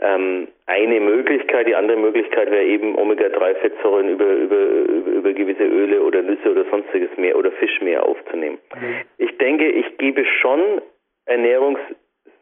[0.00, 1.66] ähm, eine Möglichkeit.
[1.66, 7.10] Die andere Möglichkeit wäre eben Omega-3-Fettsäuren über, über, über, gewisse Öle oder Nüsse oder sonstiges
[7.16, 8.58] mehr oder Fisch mehr aufzunehmen.
[8.74, 8.96] Mhm.
[9.18, 10.80] Ich denke, ich gebe schon
[11.26, 11.80] Ernährungs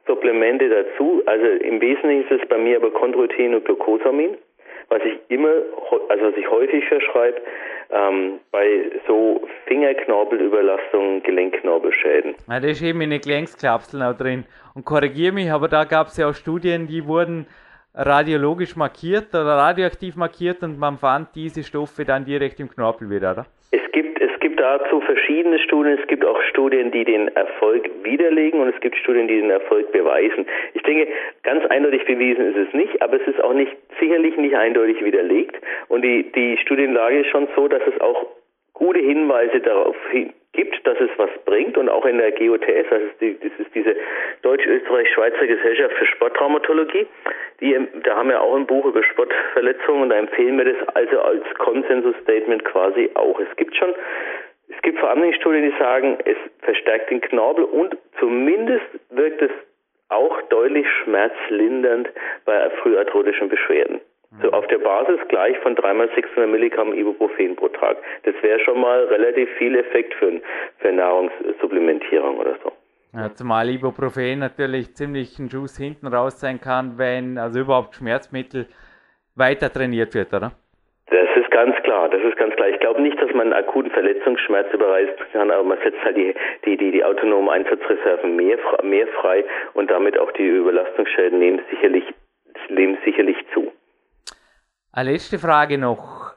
[0.08, 1.22] Supplemente dazu.
[1.26, 4.36] Also im Wesentlichen ist es bei mir aber Chondroitin und Glucosamin,
[4.88, 5.52] was ich immer,
[6.08, 7.40] also was ich häufig verschreibe,
[7.90, 12.34] ähm, bei so Fingerknorpelüberlastungen, Gelenkknorpelschäden.
[12.48, 14.44] Ja, da ist eben in den Gelenkskapseln auch drin.
[14.74, 17.46] Und korrigiere mich, aber da gab es ja auch Studien, die wurden
[17.98, 23.32] radiologisch markiert oder radioaktiv markiert und man fand diese Stoffe dann direkt im Knorpel wieder,
[23.32, 23.46] oder?
[23.72, 25.98] Es gibt, es gibt dazu verschiedene Studien.
[26.00, 29.90] Es gibt auch Studien, die den Erfolg widerlegen und es gibt Studien, die den Erfolg
[29.92, 30.46] beweisen.
[30.74, 31.08] Ich denke,
[31.42, 35.56] ganz eindeutig bewiesen ist es nicht, aber es ist auch nicht, sicherlich nicht eindeutig widerlegt.
[35.88, 38.26] Und die, die Studienlage ist schon so, dass es auch
[38.72, 39.96] gute Hinweise darauf
[40.58, 43.94] gibt, dass es was bringt und auch in der GOTS, also die, das ist diese
[44.42, 47.06] Deutsch-Österreich-Schweizer Gesellschaft für Sporttraumatologie,
[47.60, 51.20] die, da haben wir auch ein Buch über Sportverletzungen und da empfehlen wir das also
[51.20, 53.38] als Konsensus-Statement quasi auch.
[53.38, 53.94] Es gibt schon,
[54.68, 59.52] es gibt vor allem Studien, die sagen, es verstärkt den Knorpel und zumindest wirkt es
[60.08, 62.08] auch deutlich schmerzlindernd
[62.44, 64.00] bei früharthrotischen Beschwerden.
[64.42, 67.96] So auf der Basis gleich von dreimal 600 Milligramm Ibuprofen pro Tag.
[68.24, 70.40] Das wäre schon mal relativ viel Effekt für,
[70.78, 72.72] für Nahrungssupplementierung oder so.
[73.14, 78.66] Ja, zumal Ibuprofen natürlich ziemlich ein Schuss hinten raus sein kann, wenn also überhaupt Schmerzmittel
[79.34, 80.52] weiter trainiert wird, oder?
[81.06, 82.68] Das ist ganz klar, das ist ganz klar.
[82.68, 86.34] Ich glaube nicht, dass man einen akuten Verletzungsschmerz überreißen kann, aber man setzt halt die,
[86.66, 92.04] die, die, die autonomen Einsatzreserven mehr, mehr frei und damit auch die Überlastungsschäden nehmen sicherlich,
[92.68, 93.72] nehmen sicherlich zu.
[94.98, 96.34] Eine letzte Frage noch.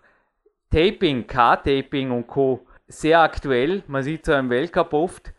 [0.70, 2.68] Taping, K-Taping und Co.
[2.88, 3.82] Sehr aktuell.
[3.88, 5.34] Man sieht so im Weltcup oft.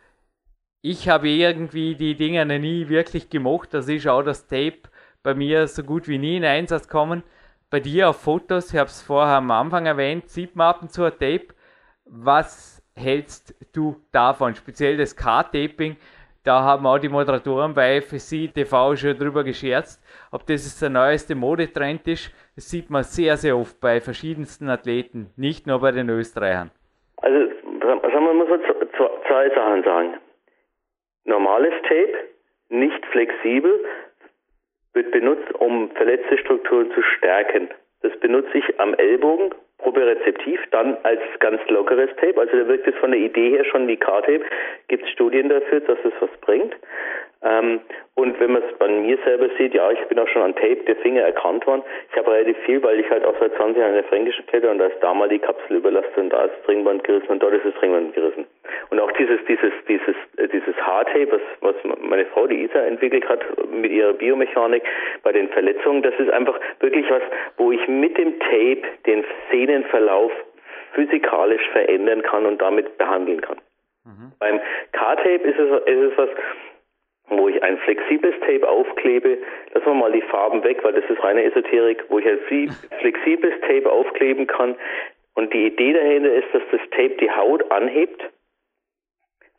[0.81, 3.75] Ich habe irgendwie die Dinger nie wirklich gemocht.
[3.75, 4.81] Das ist auch das Tape
[5.23, 7.23] bei mir so gut wie nie in Einsatz kommen.
[7.71, 10.91] Bei dir auf Fotos, ich habe es vorher am Anfang erwähnt, sieht man ab und
[10.91, 11.55] zu ein Tape.
[12.05, 14.57] Was hältst du davon?
[14.57, 15.97] Speziell das K-Taping.
[16.45, 20.91] Da haben auch die Moderatoren bei FSC TV schon drüber gescherzt, ob das jetzt der
[20.91, 22.33] neueste Modetrend ist.
[22.57, 26.73] Das sieht man sehr, sehr oft bei verschiedensten Athleten, nicht nur bei den Österreichern.
[27.19, 27.39] Also,
[27.81, 28.61] sagen wir, muss man
[29.29, 30.15] zwei Sachen sagen.
[31.25, 32.13] Normales Tape,
[32.71, 33.85] nicht flexibel,
[34.95, 37.69] wird benutzt, um verletzte Strukturen zu stärken.
[38.03, 42.39] Das benutze ich am Ellbogen, propriozeptiv, dann als ganz lockeres Tape.
[42.41, 44.45] Also da wirkt es von der Idee her schon wie K-Tape.
[44.89, 46.75] Gibt es Studien dafür, dass es was bringt.
[47.45, 47.81] Ähm,
[48.15, 50.85] und wenn man es bei mir selber sieht, ja, ich bin auch schon an Tape
[50.87, 51.83] der Finger erkannt worden.
[52.11, 54.71] Ich habe relativ viel, weil ich halt auch seit 20 Jahren in der Fränkischen kletter
[54.71, 57.43] und da ist da mal die Kapsel überlastet und da ist das Ringband gerissen und
[57.43, 58.47] dort ist das Ringband gerissen.
[58.91, 63.29] Und auch dieses, dieses, dieses, äh, dieses Hardtape, was, was meine Frau, die Isa, entwickelt
[63.29, 63.41] hat
[63.73, 64.85] mit ihrer Biomechanik
[65.23, 67.23] bei den Verletzungen, das ist einfach wirklich was,
[67.57, 70.31] wo ich mit dem Tape den Szenenverlauf
[70.93, 73.57] physikalisch verändern kann und damit behandeln kann.
[74.05, 74.33] Mhm.
[74.39, 74.61] Beim
[74.93, 76.29] K-Tape ist es, ist es was,
[77.29, 79.39] wo ich ein flexibles Tape aufklebe.
[79.75, 82.39] Lassen wir mal die Farben weg, weil das ist reine Esoterik, wo ich ein
[83.01, 84.77] flexibles Tape aufkleben kann.
[85.35, 88.23] Und die Idee dahinter ist, dass das Tape die Haut anhebt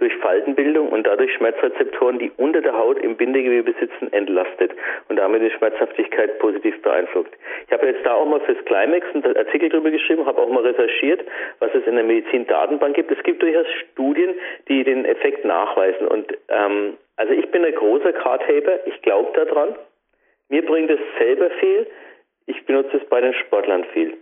[0.04, 4.74] durch Faltenbildung und dadurch Schmerzrezeptoren, die unter der Haut im Bindegewebe sitzen, entlastet
[5.08, 7.32] und damit die Schmerzhaftigkeit positiv beeinflusst.
[7.66, 10.64] Ich habe jetzt da auch mal fürs Climax einen Artikel drüber geschrieben, habe auch mal
[10.64, 11.22] recherchiert,
[11.60, 13.12] was es in der Medizin-Datenbank gibt.
[13.12, 14.36] Es gibt durchaus Studien,
[14.68, 16.06] die den Effekt nachweisen.
[16.08, 19.76] Und ähm, also ich bin ein großer Card-Taper, ich glaube daran.
[20.49, 21.88] Mir bringt es selber viel.
[22.45, 24.18] Ich benutze es bei den Sportlern viel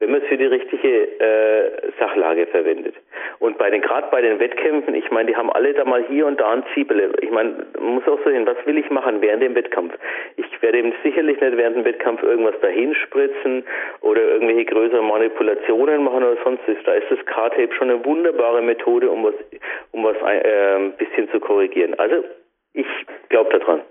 [0.00, 2.94] wenn man es für die richtige äh, Sachlage verwendet.
[3.38, 6.26] Und bei den gerade bei den Wettkämpfen, ich meine, die haben alle da mal hier
[6.26, 7.12] und da ein Ziebele.
[7.20, 9.94] Ich meine, man muss auch so hin, was will ich machen während dem Wettkampf?
[10.36, 13.64] Ich werde eben sicherlich nicht während dem Wettkampf irgendwas dahin spritzen
[14.00, 16.76] oder irgendwelche größeren Manipulationen machen oder sonst was.
[16.84, 19.34] Da ist das K-Tape schon eine wunderbare Methode, um was
[19.92, 21.94] um was äh, ein bisschen zu korrigieren.
[21.98, 22.24] Also
[22.72, 22.86] ich
[23.28, 23.82] glaube daran.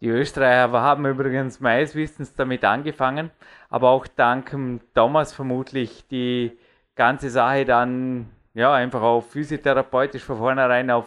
[0.00, 3.30] Die Österreicher haben übrigens meines Wissens damit angefangen,
[3.68, 4.56] aber auch dank
[4.94, 6.56] Thomas vermutlich die
[6.94, 11.06] ganze Sache dann ja einfach auf physiotherapeutisch von vornherein auf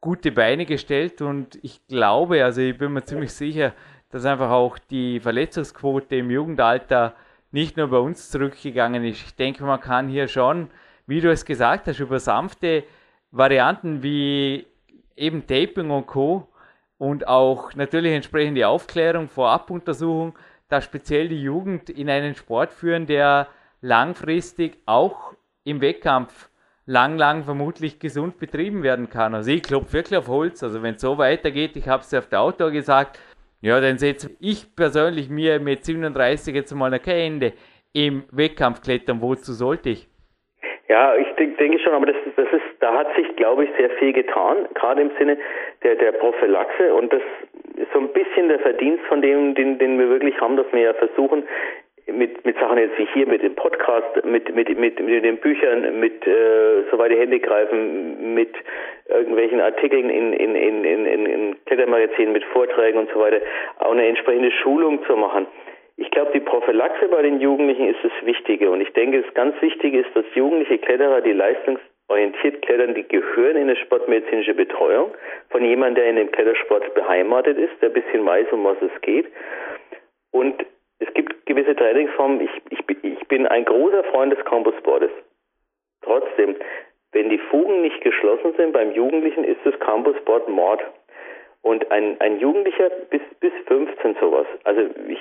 [0.00, 3.74] gute Beine gestellt und ich glaube, also ich bin mir ziemlich sicher,
[4.10, 7.14] dass einfach auch die Verletzungsquote im Jugendalter
[7.52, 9.22] nicht nur bei uns zurückgegangen ist.
[9.22, 10.70] Ich denke, man kann hier schon,
[11.06, 12.84] wie du es gesagt hast, über sanfte
[13.30, 14.66] Varianten wie
[15.16, 16.49] eben Taping und Co
[17.00, 20.38] und auch natürlich entsprechende Aufklärung, Vorabuntersuchung,
[20.68, 23.48] da speziell die Jugend in einen Sport führen, der
[23.80, 25.32] langfristig auch
[25.64, 26.50] im Wettkampf
[26.84, 29.34] lang, lang vermutlich gesund betrieben werden kann.
[29.34, 30.62] Also ich klopfe wirklich auf Holz.
[30.62, 33.18] Also wenn es so weitergeht, ich habe es ja auf der Outdoor gesagt,
[33.62, 37.54] ja, dann setze ich persönlich mir mit 37 jetzt mal kein Ende
[37.94, 39.22] im Wettkampf klettern.
[39.22, 40.06] Wozu sollte ich?
[40.90, 44.12] Ja, ich denke schon, aber das, das ist, da hat sich, glaube ich, sehr viel
[44.12, 45.38] getan, gerade im Sinne
[45.84, 47.22] der, der Prophylaxe und das
[47.76, 50.80] ist so ein bisschen der Verdienst von dem, den, den wir wirklich haben, dass wir
[50.80, 51.44] ja versuchen,
[52.08, 56.00] mit, mit Sachen jetzt wie hier, mit dem Podcast, mit, mit, mit, mit den Büchern,
[56.00, 58.52] mit äh, soweit die Hände greifen, mit
[59.08, 63.40] irgendwelchen Artikeln in, in, in, in, in Klettermagazinen, mit Vorträgen und so weiter,
[63.78, 65.46] auch eine entsprechende Schulung zu machen.
[66.00, 68.70] Ich glaube, die Prophylaxe bei den Jugendlichen ist das Wichtige.
[68.70, 73.56] Und ich denke, das ganz Wichtige ist, dass jugendliche Kletterer, die leistungsorientiert klettern, die gehören
[73.56, 75.12] in eine sportmedizinische Betreuung
[75.50, 78.98] von jemandem, der in dem Klettersport beheimatet ist, der ein bisschen weiß, um was es
[79.02, 79.26] geht.
[80.30, 80.64] Und
[81.00, 82.40] es gibt gewisse Trainingsformen.
[82.40, 85.10] Ich, ich, ich bin ein großer Freund des Campussportes.
[86.00, 86.56] Trotzdem,
[87.12, 90.80] wenn die Fugen nicht geschlossen sind beim Jugendlichen, ist das Campussport Mord.
[91.60, 94.46] Und ein, ein Jugendlicher bis, bis 15 sowas.
[94.64, 95.20] Also ich,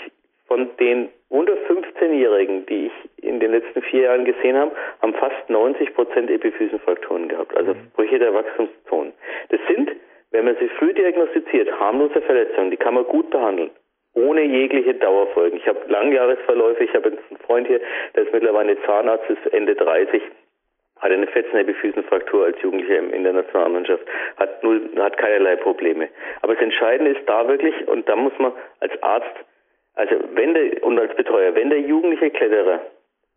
[0.50, 4.72] von den unter 15-Jährigen, die ich in den letzten vier Jahren gesehen habe,
[5.02, 7.92] haben fast 90 Prozent Epiphysenfrakturen gehabt, also mhm.
[7.96, 9.14] Brüche der Wachstumszonen.
[9.50, 9.92] Das sind,
[10.32, 13.70] wenn man sie früh diagnostiziert, harmlose Verletzungen, die kann man gut behandeln
[14.16, 15.60] ohne jegliche Dauerfolgen.
[15.60, 17.80] Ich habe Langjahresverläufe, ich habe einen Freund hier,
[18.16, 20.22] der ist mittlerweile Zahnarzt, ist Ende 30,
[21.00, 24.04] hat eine Fettnebelfüßenfraktur als Jugendlicher in der Nationalmannschaft,
[24.38, 26.10] hat null, hat keinerlei Probleme.
[26.42, 29.46] Aber das Entscheidende ist da wirklich, und da muss man als Arzt
[29.96, 32.82] also wenn der, und als Betreuer, wenn der jugendliche Kletterer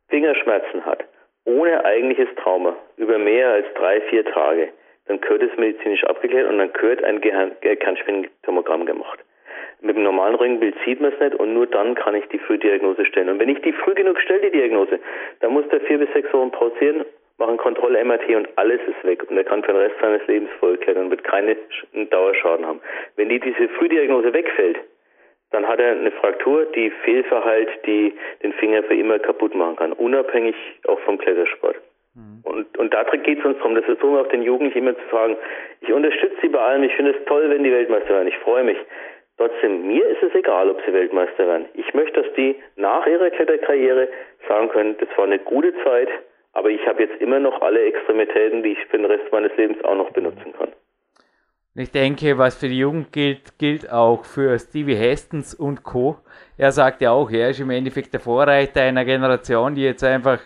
[0.08, 1.04] Fingerschmerzen hat,
[1.44, 4.68] ohne eigentliches Trauma, über mehr als drei, vier Tage,
[5.06, 9.18] dann gehört es medizinisch abgeklärt und dann gehört ein Kernspintomogramm gemacht.
[9.80, 13.04] Mit dem normalen Röntgenbild sieht man es nicht und nur dann kann ich die Frühdiagnose
[13.04, 13.28] stellen.
[13.28, 15.00] Und wenn ich die früh genug stelle, die Diagnose,
[15.40, 17.04] dann muss der vier bis sechs Wochen pausieren,
[17.38, 19.28] machen Kontrolle-MRT und alles ist weg.
[19.28, 21.56] Und er kann für den Rest seines Lebens vollklettern und wird keinen
[22.10, 22.80] Dauerschaden haben.
[23.16, 24.78] Wenn die diese Frühdiagnose wegfällt,
[25.52, 29.92] dann hat er eine Fraktur, die Fehlverhalt, die den Finger für immer kaputt machen kann,
[29.92, 30.56] unabhängig
[30.88, 31.76] auch vom Klettersport.
[32.14, 32.40] Mhm.
[32.42, 35.08] Und, und da geht es uns darum, das versuchen wir auch den Jugendlichen immer zu
[35.10, 35.36] sagen,
[35.80, 38.64] ich unterstütze sie bei allem, ich finde es toll, wenn die Weltmeister werden, ich freue
[38.64, 38.78] mich.
[39.38, 41.66] Trotzdem, mir ist es egal, ob sie Weltmeister werden.
[41.74, 44.08] Ich möchte, dass die nach ihrer Kletterkarriere
[44.46, 46.08] sagen können, das war eine gute Zeit,
[46.52, 49.82] aber ich habe jetzt immer noch alle Extremitäten, die ich für den Rest meines Lebens
[49.84, 50.72] auch noch benutzen kann.
[51.74, 56.18] Ich denke, was für die Jugend gilt, gilt auch für Stevie Hastens und Co.
[56.58, 60.38] Er sagt ja auch, er ist im Endeffekt der Vorreiter einer Generation, die jetzt einfach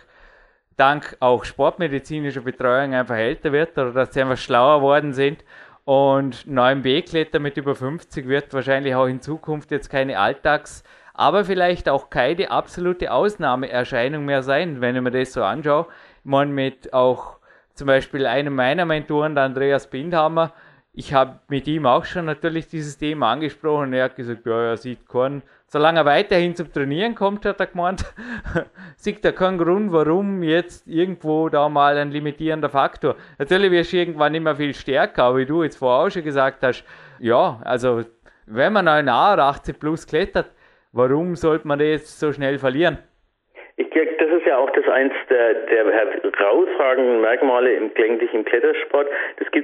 [0.77, 5.45] dank auch sportmedizinischer Betreuung einfach älter wird oder dass sie einfach schlauer worden sind.
[5.85, 10.85] Und 9B-Kletter mit über 50 wird wahrscheinlich auch in Zukunft jetzt keine Alltags-
[11.17, 15.87] aber vielleicht auch keine absolute Ausnahmeerscheinung mehr sein, wenn ich mir das so anschaue.
[16.25, 17.39] Meine, mit auch
[17.73, 20.53] zum Beispiel einem meiner Mentoren, der Andreas Bindhammer,
[20.97, 23.93] ich habe mit ihm auch schon natürlich dieses Thema angesprochen.
[23.93, 27.67] Er hat gesagt, ja, er sieht keinen, solange er weiterhin zum Trainieren kommt, hat er
[27.67, 28.03] gemeint,
[28.97, 33.17] sieht er keinen Grund, warum jetzt irgendwo da mal ein limitierender Faktor.
[33.39, 36.63] Natürlich wirst du irgendwann immer viel stärker, aber wie du jetzt vorher auch schon gesagt
[36.63, 36.83] hast,
[37.19, 38.01] ja, also
[38.47, 39.11] wenn man ein
[39.43, 40.47] 80 plus klettert,
[40.93, 42.99] warum sollte man das jetzt so schnell verlieren?
[43.77, 49.07] Ich denke, das ist ja auch das eins der, der herausragenden Merkmale im gelenklichen Klettersport.
[49.39, 49.56] Das im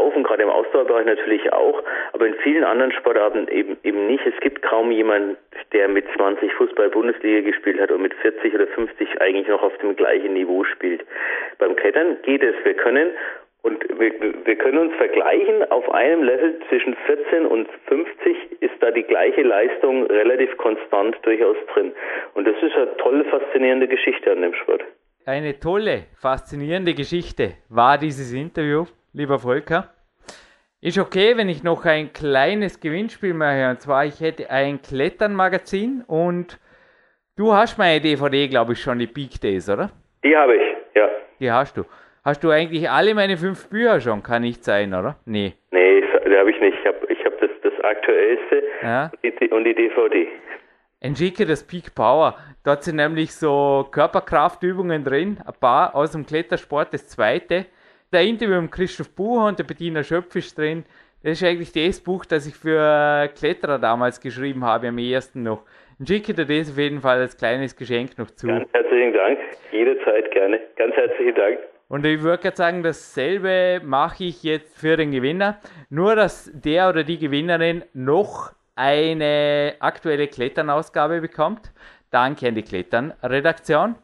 [0.00, 1.82] Laufen, gerade im Ausdauerbereich natürlich auch,
[2.12, 4.24] aber in vielen anderen Sportarten eben eben nicht.
[4.26, 5.36] Es gibt kaum jemanden,
[5.72, 9.96] der mit 20 Fußball-Bundesliga gespielt hat und mit 40 oder 50 eigentlich noch auf dem
[9.96, 11.04] gleichen Niveau spielt.
[11.58, 12.54] Beim Klettern geht es.
[12.64, 13.10] Wir können
[13.62, 14.12] und wir,
[14.46, 19.42] wir können uns vergleichen, auf einem Level zwischen 14 und 50 ist da die gleiche
[19.42, 21.92] Leistung relativ konstant durchaus drin.
[22.32, 24.82] Und das ist eine tolle, faszinierende Geschichte an dem Sport.
[25.26, 29.92] Eine tolle, faszinierende Geschichte war dieses Interview, lieber Volker.
[30.80, 33.68] Ist okay, wenn ich noch ein kleines Gewinnspiel mache.
[33.70, 36.58] Und zwar, ich hätte ein Kletternmagazin und
[37.36, 39.90] du hast meine DVD, glaube ich, schon, die Peak Days, oder?
[40.24, 40.62] Die habe ich,
[40.94, 41.08] ja.
[41.38, 41.84] Die hast du.
[42.24, 44.22] Hast du eigentlich alle meine fünf Bücher schon?
[44.22, 45.16] Kann nicht sein, oder?
[45.24, 45.54] Nee.
[45.70, 46.78] Nee, die habe ich nicht.
[46.78, 49.10] Ich habe ich hab das, das aktuellste ja.
[49.50, 50.28] und die DVD.
[51.00, 52.36] Entschicke das Peak Power.
[52.62, 56.92] Dort sind nämlich so Körperkraftübungen drin, ein paar aus dem Klettersport.
[56.92, 57.66] Das zweite,
[58.12, 60.84] der Interview mit Christoph Bucher und der Bettina Schöpf ist drin.
[61.22, 65.64] Das ist eigentlich das Buch, das ich für Kletterer damals geschrieben habe, am ersten noch.
[66.02, 68.46] Schicke dir das auf jeden Fall als kleines Geschenk noch zu.
[68.46, 69.38] Ganz herzlichen Dank.
[69.70, 70.58] Jederzeit gerne.
[70.76, 71.58] Ganz herzlichen Dank.
[71.88, 75.58] Und ich würde jetzt sagen, dasselbe mache ich jetzt für den Gewinner.
[75.90, 81.72] Nur, dass der oder die Gewinnerin noch eine aktuelle Kletternausgabe bekommt.
[82.10, 83.96] Danke an die Klettern-Redaktion.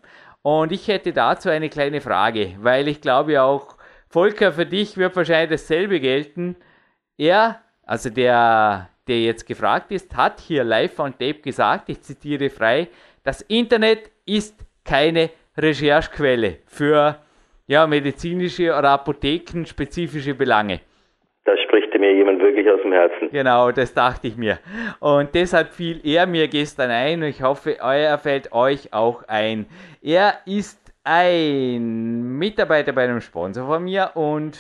[0.43, 3.76] Und ich hätte dazu eine kleine Frage, weil ich glaube auch,
[4.17, 6.57] Volker, für dich wird wahrscheinlich dasselbe gelten.
[7.19, 12.49] Er, also der, der jetzt gefragt ist, hat hier live on tape gesagt, ich zitiere
[12.49, 12.89] frei,
[13.25, 17.17] das Internet ist keine Recherchequelle für
[17.67, 20.81] ja, medizinische oder apothekenspezifische Belange.
[21.45, 23.29] Da spricht mir jemand wirklich aus dem Herzen.
[23.31, 24.59] Genau, das dachte ich mir.
[24.99, 29.67] Und deshalb fiel er mir gestern ein und ich hoffe, er fällt euch auch ein.
[30.01, 34.59] Er ist ein Mitarbeiter bei einem Sponsor von mir und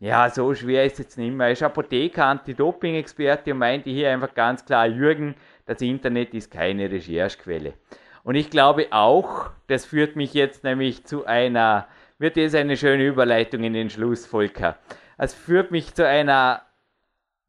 [0.00, 1.46] ja, so schwer ist es jetzt nicht mehr.
[1.46, 5.34] Er ist Apotheker, Anti-Doping-Experte und meinte hier einfach ganz klar, Jürgen,
[5.66, 7.74] das Internet ist keine Recherchequelle.
[8.22, 11.86] Und ich glaube auch, das führt mich jetzt nämlich zu einer
[12.18, 14.78] wird das eine schöne Überleitung in den Schluss, Volker.
[15.18, 16.62] Es führt mich zu einer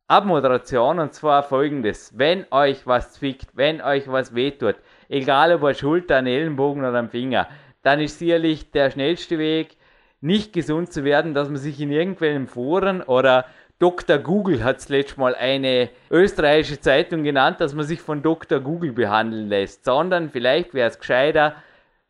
[0.08, 2.18] Abmoderation und zwar folgendes.
[2.18, 4.76] Wenn euch was zwickt, wenn euch was wehtut,
[5.08, 7.48] egal ob an Schulter, an Ellenbogen oder am Finger,
[7.86, 9.78] dann ist sicherlich der schnellste Weg,
[10.20, 13.46] nicht gesund zu werden, dass man sich in irgendwelchen Foren oder
[13.78, 14.18] Dr.
[14.18, 18.60] Google hat es letztes Mal eine österreichische Zeitung genannt, dass man sich von Dr.
[18.60, 21.56] Google behandeln lässt, sondern vielleicht wäre es gescheiter,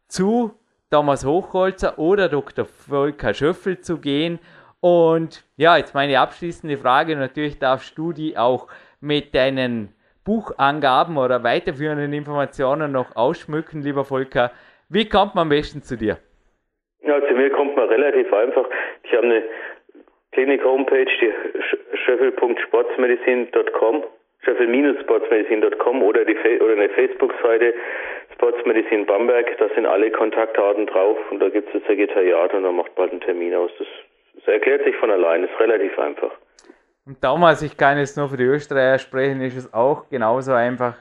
[0.07, 0.53] zu
[0.91, 2.65] Thomas Hochholzer oder Dr.
[2.65, 4.39] Volker Schöffel zu gehen.
[4.79, 7.15] Und ja, jetzt meine abschließende Frage.
[7.15, 8.67] Natürlich darfst du die auch
[9.01, 14.51] mit deinen Buchangaben oder weiterführenden Informationen noch ausschmücken, lieber Volker.
[14.89, 16.17] Wie kommt man am besten zu dir?
[17.01, 18.65] Ja, zu mir kommt man relativ einfach.
[19.03, 19.43] Ich habe eine
[20.31, 21.33] Klinik-Homepage, die
[22.05, 24.03] schöffel.sportsmedizin.com,
[24.43, 27.73] schöffel-sportsmedizin.com oder, die, oder eine Facebook-Seite
[28.33, 32.75] Sportsmedizin Bamberg, da sind alle Kontaktdaten drauf und da gibt es das Sekretariat und dann
[32.75, 33.71] macht bald einen Termin aus.
[33.79, 33.87] Das,
[34.35, 36.31] das erklärt sich von allein, ist relativ einfach.
[37.05, 40.95] Und damals, ich kann jetzt nur für die Österreicher sprechen, ist es auch genauso einfach.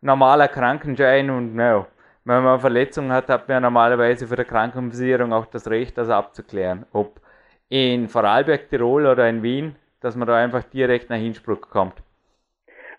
[0.00, 1.86] Normaler Krankenschein und naja,
[2.24, 6.10] wenn man eine Verletzung hat, hat man normalerweise für die Krankenversicherung auch das Recht, das
[6.10, 6.86] abzuklären.
[6.92, 7.20] Ob
[7.68, 11.94] in Vorarlberg, Tirol oder in Wien, dass man da einfach direkt nach Innsbruck kommt.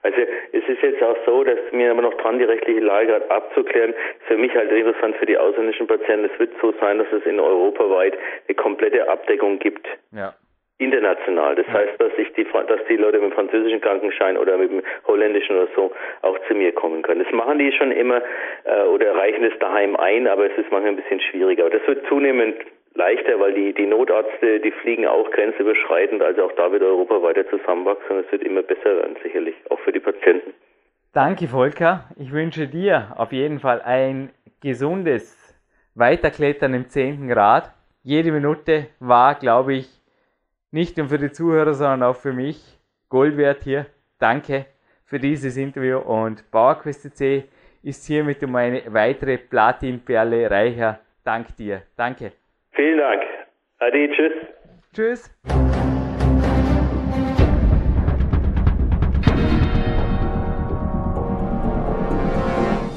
[0.03, 0.17] Also
[0.51, 3.93] es ist jetzt auch so, dass mir aber noch dran, die rechtliche Lage gerade abzuklären.
[4.27, 6.29] Für mich halt interessant für die ausländischen Patienten.
[6.33, 8.17] Es wird so sein, dass es in Europa weit
[8.47, 9.87] eine komplette Abdeckung gibt.
[10.11, 10.33] Ja.
[10.81, 11.55] International.
[11.55, 14.81] Das heißt, dass ich die, dass die Leute mit dem französischen Krankenschein oder mit dem
[15.05, 17.23] holländischen oder so auch zu mir kommen können.
[17.23, 18.21] Das machen die schon immer
[18.63, 21.65] äh, oder reichen es daheim ein, aber es ist manchmal ein bisschen schwieriger.
[21.65, 22.55] Aber das wird zunehmend
[22.95, 27.47] leichter, weil die, die Notärzte, die fliegen auch grenzüberschreitend, also auch da wird Europa weiter
[27.49, 30.53] zusammenwachsen und es wird immer besser werden, sicherlich, auch für die Patienten.
[31.13, 32.05] Danke, Volker.
[32.17, 35.37] Ich wünsche dir auf jeden Fall ein gesundes
[35.95, 37.27] Weiterklettern im 10.
[37.27, 37.71] Grad.
[38.03, 40.00] Jede Minute war, glaube ich,
[40.71, 43.85] nicht nur für die Zuhörer, sondern auch für mich Gold wert hier.
[44.19, 44.65] Danke
[45.05, 47.43] für dieses Interview und PowerQuest C
[47.83, 50.99] ist hiermit um eine weitere Platinperle reicher.
[51.23, 51.83] Dank dir.
[51.97, 52.31] Danke.
[52.71, 53.21] Vielen Dank.
[53.79, 54.33] Adi, tschüss.
[54.93, 55.90] Tschüss.